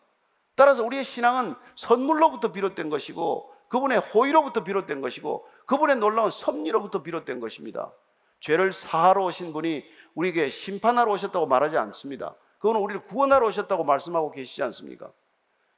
따라서 0.55 0.83
우리의 0.83 1.03
신앙은 1.03 1.55
선물로부터 1.75 2.51
비롯된 2.51 2.89
것이고 2.89 3.53
그분의 3.69 3.99
호의로부터 3.99 4.63
비롯된 4.63 5.01
것이고 5.01 5.47
그분의 5.65 5.95
놀라운 5.95 6.29
섭리로부터 6.29 7.01
비롯된 7.01 7.39
것입니다. 7.39 7.91
죄를 8.39 8.71
사하러 8.71 9.23
오신 9.25 9.53
분이 9.53 9.83
우리에게 10.15 10.49
심판하러 10.49 11.11
오셨다고 11.13 11.47
말하지 11.47 11.77
않습니다. 11.77 12.35
그분은 12.59 12.81
우리를 12.81 13.05
구원하러 13.05 13.47
오셨다고 13.47 13.83
말씀하고 13.83 14.31
계시지 14.31 14.61
않습니까? 14.63 15.09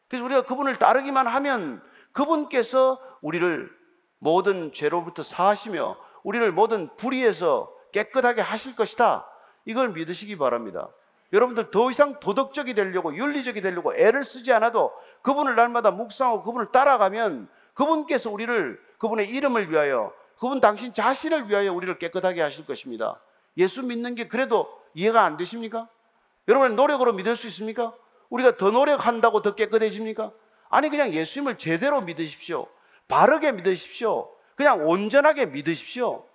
그래서 0.08 0.26
우리가 0.26 0.44
그분을 0.44 0.78
따르기만 0.78 1.28
하면 1.28 1.82
그분께서 2.12 3.00
우리를 3.22 3.72
모든 4.20 4.74
죄로부터 4.74 5.24
사하시며 5.24 5.98
우리를 6.24 6.52
모든 6.52 6.90
불의에서 6.98 7.72
깨끗하게 7.92 8.42
하실 8.42 8.76
것이다. 8.76 9.26
이걸 9.66 9.90
믿으시기 9.90 10.38
바랍니다. 10.38 10.90
여러분들 11.34 11.72
더 11.72 11.90
이상 11.92 12.20
도덕적이 12.20 12.74
되려고 12.74 13.16
윤리적이 13.16 13.62
되려고 13.62 13.96
애를 13.96 14.24
쓰지 14.24 14.54
않아도 14.54 14.94
그분을 15.22 15.56
날마다 15.56 15.92
묵상하고 15.92 16.44
그분을 16.44 16.72
따라가면 16.72 17.50
그분께서 17.74 18.30
우리를 18.30 18.80
그분의 18.98 19.30
이름을 19.30 19.72
위하여 19.72 20.14
그분 20.40 20.62
당신 20.62 20.94
자신을 20.94 21.50
위하여 21.50 21.74
우리를 21.74 21.98
깨끗하게 21.98 22.42
하실 22.42 22.66
것입니다. 22.66 23.20
예수 23.58 23.84
믿는 23.84 24.16
게 24.16 24.28
그래도 24.28 24.70
이해가 24.94 25.24
안 25.24 25.38
되십니까? 25.38 25.88
여러분 26.48 26.76
노력으로 26.76 27.14
믿을 27.14 27.36
수 27.36 27.48
있습니까? 27.48 27.94
우리가 28.30 28.58
더 28.58 28.72
노력한다고 28.72 29.42
더 29.42 29.56
깨끗해집니까? 29.56 30.32
아니 30.70 30.90
그냥 30.90 31.14
예수님을 31.14 31.58
제대로 31.58 32.02
믿으십시오. 32.02 32.68
바르게 33.08 33.52
믿으십시오. 33.54 34.30
그냥 34.56 34.88
온전하게 34.88 35.48
믿으십시오. 35.48 36.26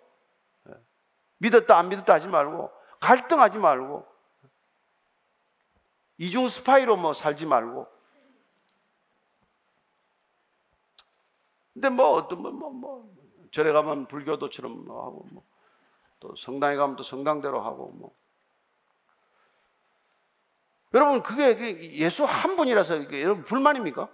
예. 0.69 0.75
믿었다 1.39 1.79
안 1.79 1.89
믿었다 1.89 2.15
하지 2.15 2.29
말고 2.29 2.71
갈등하지 3.01 3.59
말고 3.59 4.10
이중 6.21 6.49
스파이로 6.49 6.97
뭐 6.97 7.15
살지 7.15 7.47
말고 7.47 7.87
근데 11.73 11.89
뭐 11.89 12.11
어떤 12.13 12.43
뭐, 12.43 12.51
뭐, 12.51 12.71
뭐 12.71 13.15
절에 13.53 13.73
가면 13.73 14.07
불교도처럼 14.07 14.85
뭐 14.87 15.05
하고 15.07 15.27
뭐 15.31 15.51
또 16.21 16.37
성당에 16.37 16.77
가면 16.77 16.97
또 16.97 17.03
성당대로 17.03 17.63
하고 17.63 17.91
뭐 17.93 18.15
여러분 20.93 21.23
그게 21.23 21.93
예수 21.95 22.25
한 22.25 22.57
분이라서 22.57 23.11
여러분 23.21 23.45
불만입니까? 23.45 24.09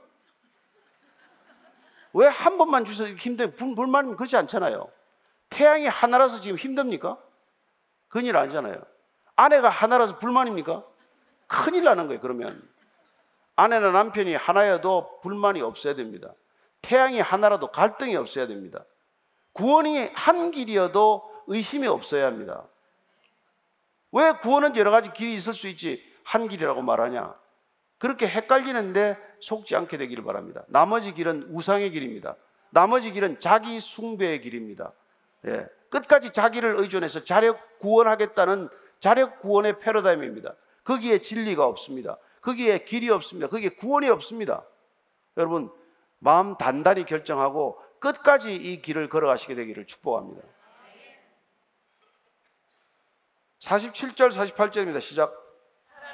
왜 2.12 2.28
한 2.28 2.57
번만 2.57 2.84
주셔서 2.84 3.11
힘든 3.14 3.54
불만 3.57 4.16
그렇지 4.16 4.36
않잖아요. 4.36 4.88
태양이 5.50 5.86
하나라서 5.86 6.40
지금 6.40 6.57
힘듭니까? 6.57 7.18
그런 8.09 8.24
일 8.24 8.36
아니잖아요. 8.36 8.82
아내가 9.34 9.68
하나라서 9.68 10.18
불만입니까? 10.18 10.84
큰일 11.47 11.84
나는 11.84 12.07
거예요. 12.07 12.20
그러면 12.20 12.62
아내나 13.57 13.90
남편이 13.90 14.34
하나여도 14.34 15.20
불만이 15.22 15.62
없어야 15.62 15.94
됩니다. 15.94 16.32
태양이 16.82 17.20
하나라도 17.20 17.70
갈등이 17.70 18.14
없어야 18.16 18.47
됩니다. 18.47 18.84
구원이 19.53 20.11
한 20.14 20.51
길이어도 20.51 21.22
의심이 21.47 21.86
없어야 21.86 22.26
합니다. 22.26 22.64
왜 24.12 24.32
구원은 24.32 24.76
여러 24.76 24.90
가지 24.90 25.12
길이 25.12 25.34
있을 25.34 25.55
수 25.55 25.68
있지 25.68 26.03
한 26.24 26.49
길이라고 26.49 26.82
말하냐? 26.82 27.34
그렇게 27.99 28.28
헷갈리는데 28.28 29.16
속지 29.40 29.74
않게 29.74 29.97
되기를 29.97 30.24
바랍니다. 30.24 30.64
나머지 30.68 31.14
길은 31.14 31.49
우상의 31.51 31.90
길입니다. 31.90 32.36
나머지 32.70 33.11
길은 33.11 33.40
자기 33.40 33.80
숭배의 33.80 34.42
길입니다. 34.42 34.92
예. 35.47 35.66
끝까지 35.90 36.32
자기를 36.32 36.76
의존해서 36.78 37.24
자력 37.24 37.78
구원하겠다는 37.78 38.68
자력 39.01 39.40
구원의 39.40 39.80
패러다임입니다. 39.80 40.55
거기에 40.87 41.18
진리가 41.18 41.66
없습니다. 41.66 42.16
거기에 42.41 42.78
길이 42.84 43.11
없습니다. 43.11 43.49
거기에 43.49 43.70
구원이 43.70 44.09
없습니다. 44.09 44.64
여러분, 45.37 45.70
마음 46.20 46.57
단단히 46.57 47.05
결정하고 47.05 47.80
끝까지 47.99 48.55
이 48.55 48.80
길을 48.80 49.09
걸어가시게 49.09 49.57
되기를 49.57 49.87
축복합니다. 49.87 50.43
47절, 53.61 54.30
48절입니다. 54.30 55.01
시작. 55.01 55.34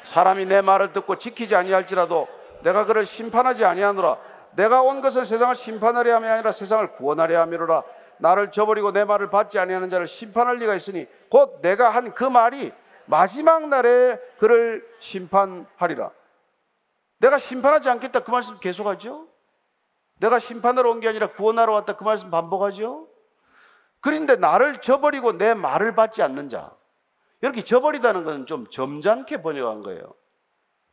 사람이 0.05 0.47
내 0.47 0.63
말을 0.63 0.95
듣고 0.95 1.19
지키지 1.19 1.55
아니할지라도 1.55 2.27
내가 2.63 2.87
그를 2.87 3.05
심판하지 3.05 3.65
아니하노라. 3.65 4.19
내가 4.53 4.83
온 4.83 5.03
것은 5.03 5.25
세상을 5.25 5.55
심판하려 5.55 6.15
함이 6.15 6.27
아니라 6.27 6.53
세상을 6.53 6.93
구원하려 6.93 7.41
함이로라. 7.43 7.83
나를 8.19 8.53
저버리고 8.53 8.93
내 8.93 9.05
말을 9.05 9.29
받지 9.29 9.59
아니하는 9.59 9.91
자를 9.91 10.07
심판할 10.09 10.57
리가 10.57 10.75
있으니 10.77 11.07
곧 11.29 11.61
내가 11.61 11.91
한 11.91 12.15
그 12.15 12.25
말이 12.25 12.73
마지막 13.07 13.69
날에 13.69 14.19
그를 14.39 14.87
심판하리라. 15.01 16.11
내가 17.19 17.39
심판하지 17.39 17.89
않겠다 17.89 18.21
그 18.21 18.31
말씀 18.31 18.59
계속하죠? 18.59 19.29
내가 20.21 20.39
심판하러 20.39 20.91
온 20.91 21.01
게 21.01 21.09
아니라 21.09 21.33
구원하러 21.33 21.73
왔다 21.73 21.97
그 21.97 22.05
말씀 22.05 22.31
반복하죠? 22.31 23.09
그런데 24.01 24.37
나를 24.37 24.81
저버리고 24.81 25.33
내 25.39 25.55
말을 25.55 25.95
받지 25.95 26.23
않는 26.23 26.49
자. 26.49 26.75
이렇게 27.41 27.63
저버리다는 27.63 28.25
것은 28.25 28.47
좀 28.47 28.69
점잖게 28.69 29.43
번역한 29.43 29.83
거예요. 29.83 30.15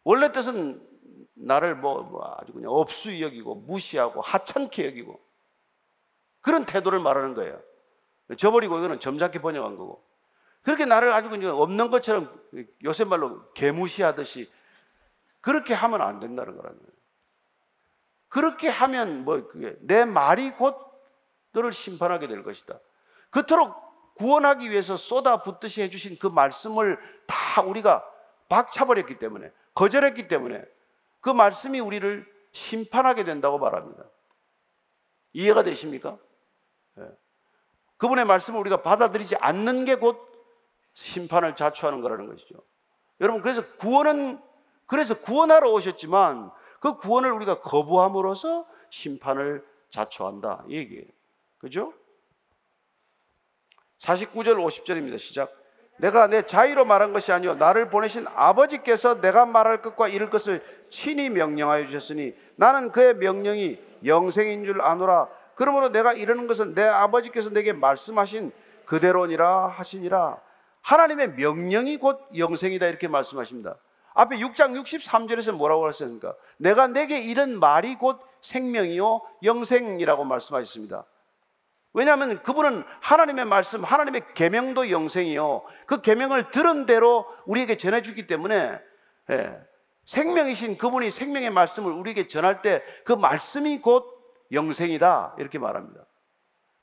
원래 0.03 0.32
뜻은 0.32 0.88
나를 1.36 1.76
뭐, 1.76 2.01
뭐 2.03 2.36
아주 2.38 2.53
그냥 2.53 2.72
없수 2.72 3.22
여기고 3.22 3.55
무시하고 3.55 4.22
하찮게 4.22 4.86
여기고 4.88 5.20
그런 6.41 6.66
태도를 6.66 6.99
말하는 6.99 7.34
거예요. 7.34 7.60
저버리고 8.38 8.78
이거는 8.78 8.99
점잖게 8.99 9.41
번역한 9.41 9.78
거고. 9.78 10.03
그렇게 10.62 10.86
나를 10.86 11.14
아주 11.14 11.30
그냥 11.30 11.60
없는 11.60 11.89
것처럼 11.89 12.39
요새 12.84 13.03
말로 13.03 13.51
개무시하듯이 13.53 14.51
그렇게 15.41 15.74
하면 15.74 16.01
안 16.01 16.20
된다는 16.20 16.55
거라는 16.57 16.78
거예요. 16.78 16.91
그렇게 18.28 18.70
하면 18.70 19.24
뭐 19.26 19.49
내 19.80 20.05
말이 20.05 20.51
곧 20.51 20.78
너를 21.51 21.74
심판하게 21.74 22.28
될 22.28 22.43
것이다. 22.43 22.80
그토록 23.32 24.16
구원하기 24.16 24.70
위해서 24.70 24.97
쏟아붓듯이 24.97 25.82
해주신 25.82 26.20
그 26.20 26.28
말씀을 26.28 26.99
다 27.26 27.62
우리가 27.62 28.05
박차버렸기 28.49 29.18
때문에 29.18 29.51
거절했기 29.74 30.28
때문에 30.28 30.64
그 31.22 31.30
말씀이 31.30 31.80
우리를 31.80 32.26
심판하게 32.51 33.24
된다고 33.24 33.57
말합니다. 33.57 34.03
이해가 35.34 35.64
되십니까? 35.64 36.18
네. 36.95 37.05
그분의 37.97 38.26
말씀을 38.26 38.60
우리가 38.60 38.82
받아들이지 38.82 39.38
않는 39.38 39.86
게 39.86 39.95
곧 39.95 40.29
심판을 41.04 41.56
자초하는 41.56 42.02
거라는 42.02 42.28
것이죠. 42.28 42.56
여러분 43.22 43.41
그래서 43.41 43.64
구원은 43.78 44.39
그래서 44.86 45.20
구원하러 45.20 45.72
오셨지만 45.72 46.52
그 46.80 46.97
구원을 46.97 47.32
우리가 47.32 47.62
거부함으로써 47.62 48.66
심판을 48.89 49.66
자초한다 49.89 50.66
이 50.68 50.78
얘기예요. 50.78 51.06
그죠? 51.60 51.93
49절 54.00 54.56
50절입니다. 54.56 55.20
시작. 55.20 55.56
내가 55.97 56.28
내 56.28 56.43
자의로 56.43 56.86
말한 56.86 57.12
것이 57.12 57.32
아니요 57.34 57.56
나를 57.56 57.89
보내신 57.89 58.26
아버지께서 58.34 59.20
내가 59.20 59.45
말할 59.45 59.82
것과 59.82 60.08
이를 60.08 60.30
것을 60.30 60.64
친히 60.89 61.30
명령하여 61.30 61.88
주셨으니 61.88 62.34
나는 62.56 62.91
그의 62.91 63.16
명령이 63.16 63.78
영생인 64.06 64.64
줄 64.64 64.82
아노라. 64.82 65.28
그러므로 65.56 65.89
내가 65.89 66.14
이르는 66.14 66.47
것은 66.47 66.74
내 66.74 66.84
아버지께서 66.84 67.50
내게 67.50 67.74
말씀하신 67.74 68.54
그대로니라 68.86 69.68
하시니라. 69.68 70.39
하나님의 70.82 71.34
명령이 71.34 71.98
곧 71.98 72.28
영생이다 72.36 72.88
이렇게 72.88 73.08
말씀하십니다. 73.08 73.76
앞에 74.14 74.38
6장 74.38 74.82
63절에서 74.82 75.52
뭐라고 75.52 75.88
하셨습니까? 75.88 76.36
내가 76.58 76.88
내게 76.88 77.20
이른 77.20 77.60
말이 77.60 77.96
곧 77.96 78.20
생명이요 78.42 79.22
영생이라고 79.44 80.24
말씀하셨습니다. 80.24 81.06
왜냐하면 81.94 82.42
그분은 82.44 82.84
하나님의 83.02 83.46
말씀, 83.46 83.84
하나님의 83.84 84.22
계명도 84.36 84.92
영생이요. 84.92 85.64
그 85.86 86.02
계명을 86.02 86.52
들은 86.52 86.86
대로 86.86 87.26
우리에게 87.46 87.78
전해주기 87.78 88.28
때문에 88.28 88.80
예, 89.32 89.60
생명이신 90.06 90.78
그분이 90.78 91.12
생명의 91.12 91.50
말씀을 91.52 91.92
우리에게 91.92 92.28
전할 92.28 92.62
때 92.62 92.84
그 93.06 93.14
말씀이 93.14 93.80
곧 93.80 94.06
영생이다 94.52 95.36
이렇게 95.40 95.60
말합니다. 95.60 96.02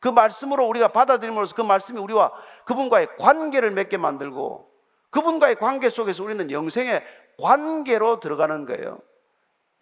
그 0.07 0.11
말씀으로 0.11 0.69
우리가 0.69 0.93
받아들임으로써 0.93 1.57
그 1.57 1.63
말씀이 1.63 1.99
우리와 1.99 2.31
그분과의 2.65 3.17
관계를 3.19 3.73
맺게 3.73 3.97
만들고 3.97 4.71
그분과의 5.11 5.57
관계 5.57 5.89
속에서 5.89 6.23
우리는 6.23 6.49
영생의 6.49 7.03
관계로 7.43 8.21
들어가는 8.21 8.67
거예요. 8.67 9.01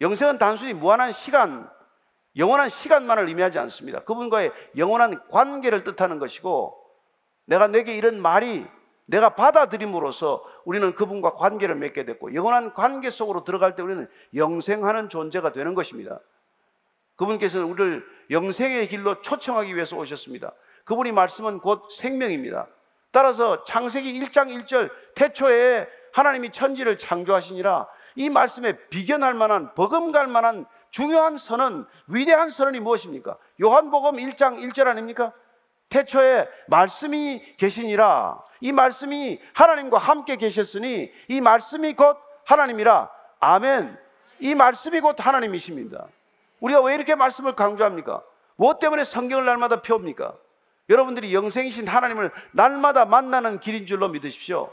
영생은 0.01 0.39
단순히 0.39 0.73
무한한 0.73 1.11
시간, 1.11 1.69
영원한 2.37 2.69
시간만을 2.69 3.27
의미하지 3.27 3.59
않습니다. 3.59 3.99
그분과의 3.99 4.51
영원한 4.77 5.21
관계를 5.29 5.83
뜻하는 5.83 6.17
것이고 6.17 6.75
내가 7.45 7.67
내게 7.67 7.95
이런 7.95 8.19
말이 8.19 8.65
내가 9.05 9.35
받아들임으로써 9.35 10.43
우리는 10.63 10.95
그분과 10.95 11.35
관계를 11.35 11.75
맺게 11.75 12.03
됐고 12.03 12.33
영원한 12.33 12.73
관계 12.73 13.11
속으로 13.11 13.43
들어갈 13.43 13.75
때 13.75 13.83
우리는 13.83 14.09
영생하는 14.33 15.09
존재가 15.09 15.51
되는 15.51 15.75
것입니다. 15.75 16.19
그분께서는 17.15 17.65
우리를 17.67 18.05
영생의 18.31 18.87
길로 18.87 19.21
초청하기 19.21 19.75
위해서 19.75 19.95
오셨습니다. 19.97 20.51
그분이 20.83 21.11
말씀은 21.11 21.59
곧 21.59 21.89
생명입니다. 21.91 22.67
따라서 23.11 23.63
창세기 23.63 24.19
1장 24.21 24.49
1절 24.65 24.91
태초에 25.15 25.87
하나님이 26.13 26.51
천지를 26.51 26.97
창조하시니라 26.97 27.87
이 28.15 28.29
말씀에 28.29 28.77
비견할 28.89 29.33
만한 29.33 29.73
버금갈 29.73 30.27
만한 30.27 30.65
중요한 30.91 31.37
선언, 31.37 31.85
위대한 32.07 32.49
선언이 32.49 32.79
무엇입니까? 32.79 33.37
요한복음 33.61 34.13
1장 34.13 34.57
1절 34.59 34.87
아닙니까? 34.87 35.33
태초에 35.89 36.47
말씀이 36.67 37.41
계시니라. 37.57 38.41
이 38.61 38.71
말씀이 38.71 39.39
하나님과 39.53 39.97
함께 39.97 40.37
계셨으니 40.37 41.11
이 41.27 41.41
말씀이 41.41 41.93
곧 41.95 42.17
하나님이라. 42.45 43.09
아멘. 43.39 43.97
이 44.39 44.55
말씀이 44.55 45.01
곧 45.01 45.15
하나님이십니다. 45.19 46.07
우리가 46.59 46.81
왜 46.81 46.95
이렇게 46.95 47.15
말씀을 47.15 47.55
강조합니까? 47.55 48.23
무엇 48.55 48.79
때문에 48.79 49.03
성경을 49.03 49.45
날마다 49.45 49.81
펴옵니까? 49.81 50.35
여러분들이 50.89 51.33
영생이신 51.33 51.87
하나님을 51.87 52.31
날마다 52.51 53.05
만나는 53.05 53.59
길인 53.59 53.85
줄로 53.85 54.07
믿으십시오. 54.07 54.71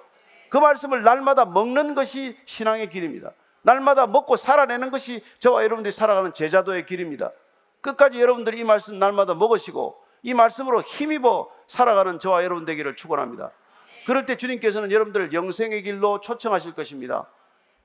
그 0.50 0.58
말씀을 0.58 1.02
날마다 1.02 1.46
먹는 1.46 1.94
것이 1.94 2.36
신앙의 2.44 2.90
길입니다. 2.90 3.32
날마다 3.62 4.06
먹고 4.06 4.36
살아내는 4.36 4.90
것이 4.90 5.22
저와 5.38 5.64
여러분들이 5.64 5.92
살아가는 5.92 6.32
제자도의 6.34 6.84
길입니다. 6.86 7.30
끝까지 7.80 8.20
여러분들이 8.20 8.58
이 8.58 8.64
말씀 8.64 8.98
날마다 8.98 9.34
먹으시고 9.34 9.96
이 10.22 10.34
말씀으로 10.34 10.82
힘입어 10.82 11.48
살아가는 11.66 12.18
저와 12.18 12.44
여러분 12.44 12.64
되기를 12.64 12.96
축원합니다. 12.96 13.50
그럴 14.06 14.26
때 14.26 14.36
주님께서는 14.36 14.90
여러분들을 14.90 15.32
영생의 15.32 15.82
길로 15.82 16.20
초청하실 16.20 16.74
것입니다. 16.74 17.26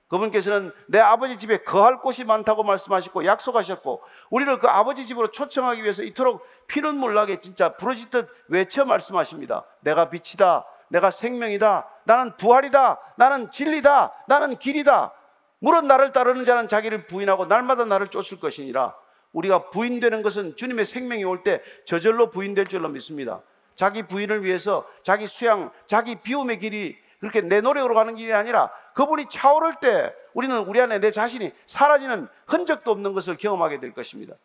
그분께서는 0.07 0.71
내 0.87 0.99
아버지 0.99 1.37
집에 1.37 1.57
거할 1.63 1.99
곳이 1.99 2.23
많다고 2.23 2.63
말씀하셨고 2.63 3.25
약속하셨고 3.25 4.01
우리를 4.29 4.59
그 4.59 4.67
아버지 4.67 5.05
집으로 5.05 5.31
초청하기 5.31 5.83
위해서 5.83 6.03
이토록 6.03 6.45
피눈물 6.67 7.13
나게 7.13 7.41
진짜 7.41 7.75
부러지듯 7.75 8.29
외쳐 8.47 8.85
말씀하십니다. 8.85 9.65
내가 9.81 10.09
빛이다. 10.09 10.65
내가 10.89 11.11
생명이다. 11.11 11.87
나는 12.05 12.37
부활이다. 12.37 12.99
나는 13.17 13.51
진리다. 13.51 14.13
나는 14.27 14.55
길이다. 14.57 15.13
물은 15.59 15.87
나를 15.87 16.13
따르는 16.13 16.45
자는 16.45 16.67
자기를 16.69 17.07
부인하고 17.07 17.45
날마다 17.45 17.83
나를 17.83 18.07
쫓을 18.07 18.39
것이니라. 18.39 18.95
우리가 19.33 19.69
부인되는 19.69 20.21
것은 20.21 20.55
주님의 20.55 20.85
생명이 20.85 21.25
올 21.25 21.43
때 21.43 21.61
저절로 21.85 22.29
부인될 22.29 22.67
줄로 22.67 22.87
믿습니다. 22.89 23.41
자기 23.75 24.03
부인을 24.03 24.43
위해서 24.43 24.87
자기 25.03 25.27
수양, 25.27 25.71
자기 25.85 26.15
비움의 26.15 26.59
길이 26.59 26.97
그렇게 27.19 27.41
내 27.41 27.61
노력으로 27.61 27.95
가는 27.95 28.15
길이 28.15 28.33
아니라 28.33 28.69
그분이 28.93 29.27
차오를 29.29 29.75
때 29.81 30.13
우리는 30.33 30.57
우리 30.59 30.79
안에 30.79 30.99
내 30.99 31.11
자신이 31.11 31.51
사라지는 31.65 32.27
흔적도 32.45 32.91
없는 32.91 33.13
것을 33.13 33.37
경험하게 33.37 33.79
될 33.79 33.93
것입니다. 33.93 34.35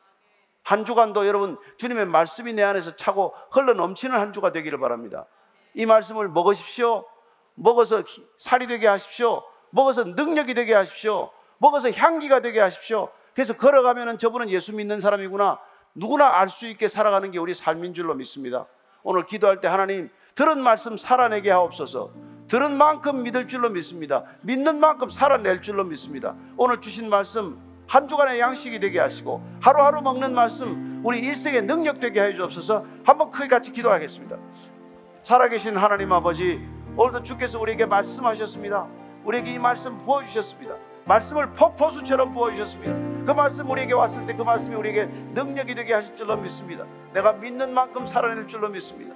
한 0.63 0.85
주간도 0.85 1.27
여러분 1.27 1.59
주님의 1.77 2.07
말씀이 2.07 2.53
내 2.53 2.63
안에서 2.63 2.97
차고 2.97 3.35
흘러 3.51 3.75
넘치는 3.75 4.19
한 4.19 4.33
주가 4.33 4.53
되기를 4.53 4.79
바랍니다. 4.79 5.27
이 5.75 5.87
말씀을 5.87 6.29
먹으십시오. 6.29 7.05
먹어서 7.55 8.03
살이 8.39 8.67
되게 8.67 8.87
하십시오. 8.87 9.43
먹어서 9.71 10.05
능력이 10.05 10.55
되게 10.55 10.75
하십시오. 10.75 11.31
먹어서 11.59 11.91
향기가 11.91 12.41
되게 12.41 12.61
하십시오. 12.61 13.11
그래서 13.35 13.55
걸어가면은 13.55 14.19
저분은 14.19 14.51
예수 14.51 14.75
믿는 14.75 15.01
사람이구나. 15.01 15.59
누구나 15.95 16.39
알 16.39 16.49
수 16.49 16.67
있게 16.67 16.89
살아가는 16.89 17.31
게 17.31 17.39
우리 17.39 17.55
삶인 17.55 17.93
줄로 17.93 18.15
믿습니다. 18.15 18.67
오늘 19.03 19.27
기도할 19.27 19.61
때 19.61 19.69
하나님 19.69 20.11
들은 20.35 20.63
말씀 20.63 20.97
살아내게 20.97 21.51
하옵소서. 21.51 22.32
들은 22.53 22.77
만큼 22.77 23.23
믿을 23.23 23.49
줄로 23.49 23.71
믿습니다. 23.71 24.25
믿는 24.43 24.79
만큼 24.79 25.09
살아낼 25.09 25.63
줄로 25.63 25.85
믿습니다. 25.85 26.35
오늘 26.59 26.83
주신 26.83 27.09
말씀 27.09 27.59
한 27.89 28.07
주간의 28.07 28.41
양식이 28.41 28.79
되게 28.79 29.01
하시고 29.01 29.43
하루하루 29.63 30.03
먹는 30.03 30.35
말씀 30.35 31.01
우리 31.03 31.21
일생의 31.21 31.63
능력 31.63 31.99
되게 31.99 32.21
해 32.21 32.35
주옵소서. 32.35 32.85
한번 33.07 33.31
크게 33.31 33.49
같이 33.49 33.73
기도하겠습니다. 33.73 34.37
살아계신 35.25 35.79
하나님 35.79 36.13
아버지 36.13 36.61
오늘도 36.95 37.23
주께서 37.23 37.59
우리에게 37.59 37.87
말씀하셨습니다. 37.87 38.87
우리에게 39.25 39.55
이 39.55 39.59
말씀 39.59 39.97
부어 40.05 40.23
주셨습니다. 40.23 40.75
말씀을 41.07 41.55
폭포수처럼 41.55 42.35
부어 42.35 42.51
주셨습니다. 42.51 43.25
그 43.25 43.31
말씀 43.31 43.71
우리에게 43.71 43.95
왔을 43.95 44.27
때 44.27 44.35
그 44.35 44.43
말씀이 44.43 44.77
우리에게 44.77 45.07
능력이 45.07 45.75
되게 45.75 45.95
하실 45.95 46.15
줄로 46.17 46.37
믿습니다. 46.37 46.85
내가 47.15 47.33
믿는 47.33 47.73
만큼 47.73 48.07
살아낼 48.07 48.47
줄로 48.47 48.69
믿습니다. 48.69 49.15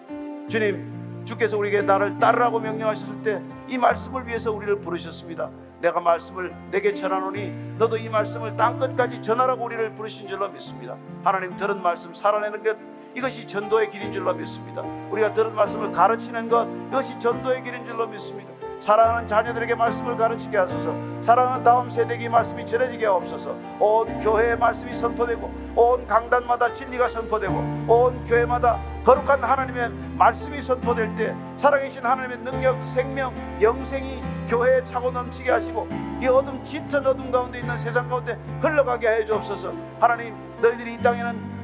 주님, 0.48 1.05
주께서 1.26 1.58
우리에게 1.58 1.82
나를 1.82 2.18
따르라고 2.18 2.58
명령하셨을 2.60 3.22
때 3.22 3.42
이 3.68 3.76
말씀을 3.76 4.26
위해서 4.26 4.52
우리를 4.52 4.80
부르셨습니다. 4.80 5.50
내가 5.80 6.00
말씀을 6.00 6.54
내게 6.70 6.94
전하노니 6.94 7.76
너도 7.78 7.96
이 7.96 8.08
말씀을 8.08 8.56
땅 8.56 8.78
끝까지 8.78 9.20
전하라고 9.22 9.64
우리를 9.64 9.94
부르신 9.94 10.28
줄로 10.28 10.48
믿습니다. 10.48 10.96
하나님 11.24 11.56
들은 11.56 11.82
말씀 11.82 12.14
살아내는 12.14 12.62
것 12.62 12.76
이것이 13.14 13.46
전도의 13.46 13.90
길인 13.90 14.12
줄로 14.12 14.32
믿습니다. 14.34 14.82
우리가 15.10 15.34
들은 15.34 15.54
말씀을 15.54 15.90
가르치는 15.92 16.48
것 16.48 16.66
이것이 16.88 17.18
전도의 17.18 17.64
길인 17.64 17.84
줄로 17.84 18.06
믿습니다. 18.06 18.55
사랑하는 18.80 19.26
자녀들에게 19.26 19.74
말씀을 19.74 20.16
가르치게 20.16 20.56
하소서. 20.56 20.94
사랑하는 21.22 21.64
다음 21.64 21.90
세대에게 21.90 22.28
말씀이 22.28 22.66
전해지게 22.66 23.06
하옵소서. 23.06 23.56
온 23.80 24.20
교회의 24.20 24.58
말씀이 24.58 24.94
선포되고 24.94 25.50
온 25.74 26.06
강단마다 26.06 26.72
진리가 26.74 27.08
선포되고 27.08 27.54
온 27.88 28.24
교회마다 28.26 28.78
거룩한 29.04 29.42
하나님의 29.42 29.90
말씀이 30.16 30.62
선포될 30.62 31.14
때 31.16 31.34
살아계신 31.56 32.04
하나님의 32.04 32.38
능력, 32.38 32.76
생명, 32.88 33.32
영생이 33.60 34.22
교회에 34.48 34.84
차고 34.84 35.10
넘치게 35.10 35.50
하시고 35.50 35.88
이 36.20 36.26
어둠 36.26 36.64
짙은 36.64 37.06
어둠 37.06 37.30
가운데 37.30 37.58
있는 37.58 37.76
세상 37.76 38.08
가운데 38.08 38.38
흘러가게 38.60 39.08
해 39.08 39.24
주옵소서. 39.24 39.72
하나님 40.00 40.34
너희들이 40.60 40.94
이 40.94 41.02
땅에는 41.02 41.55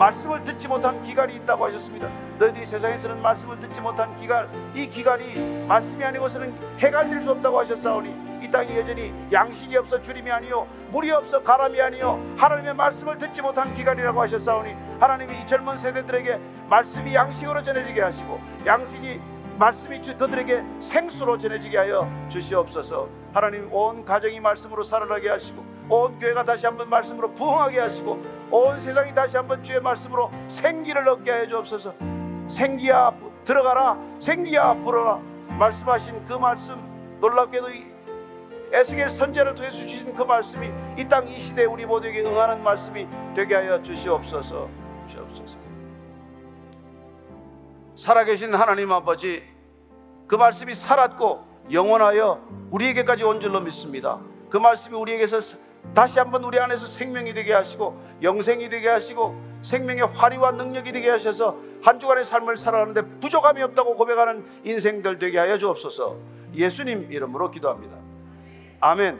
말씀을 0.00 0.42
듣지 0.44 0.66
못한 0.66 1.02
기갈이 1.02 1.36
있다고 1.36 1.66
하셨습니다. 1.66 2.08
너희들이 2.38 2.64
세상에서는 2.64 3.20
말씀을 3.20 3.60
듣지 3.60 3.82
못한 3.82 4.16
기갈, 4.16 4.48
이 4.74 4.88
기갈이 4.88 5.66
말씀이 5.68 6.02
아니고서는 6.02 6.54
해가 6.78 7.04
될 7.06 7.20
수 7.20 7.32
없다고 7.32 7.58
하셨사오니 7.60 8.40
이 8.42 8.50
땅이 8.50 8.78
여전히 8.78 9.12
양식이 9.30 9.76
없어 9.76 10.00
주림이 10.00 10.30
아니요 10.30 10.66
물이 10.90 11.10
없어 11.10 11.42
가람이 11.42 11.78
아니요 11.78 12.18
하나님의 12.38 12.72
말씀을 12.72 13.18
듣지 13.18 13.42
못한 13.42 13.74
기갈이라고 13.74 14.22
하셨사오니 14.22 14.74
하나님이 14.98 15.42
이 15.42 15.46
젊은 15.46 15.76
세대들에게 15.76 16.40
말씀이 16.70 17.14
양식으로 17.14 17.62
전해지게 17.62 18.00
하시고 18.00 18.40
양식이 18.64 19.20
말씀이 19.60 20.00
주 20.00 20.16
그들에게 20.16 20.64
생수로 20.80 21.36
전해지게 21.36 21.76
하여 21.76 22.08
주시옵소서. 22.30 23.06
하나님 23.34 23.70
온 23.70 24.02
가정이 24.06 24.40
말씀으로 24.40 24.82
살아나게 24.82 25.28
하시고 25.28 25.62
온 25.90 26.18
교회가 26.18 26.44
다시 26.44 26.64
한번 26.64 26.88
말씀으로 26.88 27.30
부흥하게 27.34 27.78
하시고 27.78 28.22
온 28.50 28.80
세상이 28.80 29.14
다시 29.14 29.36
한번 29.36 29.62
주의 29.62 29.78
말씀으로 29.78 30.30
생기를 30.48 31.06
얻게 31.06 31.30
해 31.30 31.46
주옵소서. 31.46 31.92
생기야 32.48 33.12
들어가라 33.44 33.98
생기야 34.18 34.72
불어라 34.82 35.20
말씀하신 35.58 36.24
그 36.24 36.32
말씀 36.34 36.76
놀랍게도 37.20 37.66
에스겔 38.72 39.10
선제를 39.10 39.54
통해 39.54 39.70
주신 39.70 40.14
그 40.14 40.22
말씀이 40.22 40.68
이 40.96 41.04
땅 41.06 41.28
이 41.28 41.38
시대에 41.38 41.66
우리 41.66 41.84
모두에게 41.84 42.22
응하는 42.22 42.62
말씀이 42.62 43.06
되게 43.34 43.56
하여 43.56 43.82
주시옵소서 43.82 44.68
주옵소서 45.08 45.58
살아계신 47.96 48.54
하나님 48.54 48.90
아버지 48.92 49.42
그 50.30 50.36
말씀이 50.36 50.76
살았고 50.76 51.44
영원하여 51.72 52.40
우리에게까지 52.70 53.24
온 53.24 53.40
줄로 53.40 53.60
믿습니다 53.62 54.20
그 54.48 54.58
말씀이 54.58 54.94
우리에게서 54.94 55.56
다시 55.92 56.20
한번 56.20 56.44
우리 56.44 56.56
안에서 56.60 56.86
생명이 56.86 57.34
되게 57.34 57.52
하시고 57.52 58.00
영생이 58.22 58.68
되게 58.68 58.88
하시고 58.88 59.34
생명의 59.62 60.04
활이와 60.14 60.52
능력이 60.52 60.92
되게 60.92 61.10
하셔서 61.10 61.56
한 61.82 61.98
주간의 61.98 62.24
삶을 62.24 62.58
살아가는데 62.58 63.02
부족함이 63.18 63.60
없다고 63.60 63.96
고백하는 63.96 64.44
인생들 64.62 65.18
되게 65.18 65.38
하여 65.38 65.58
주옵소서. 65.58 66.16
예수님 66.54 67.10
이름으로 67.10 67.50
기도합니다. 67.50 67.96
아멘. 68.80 69.18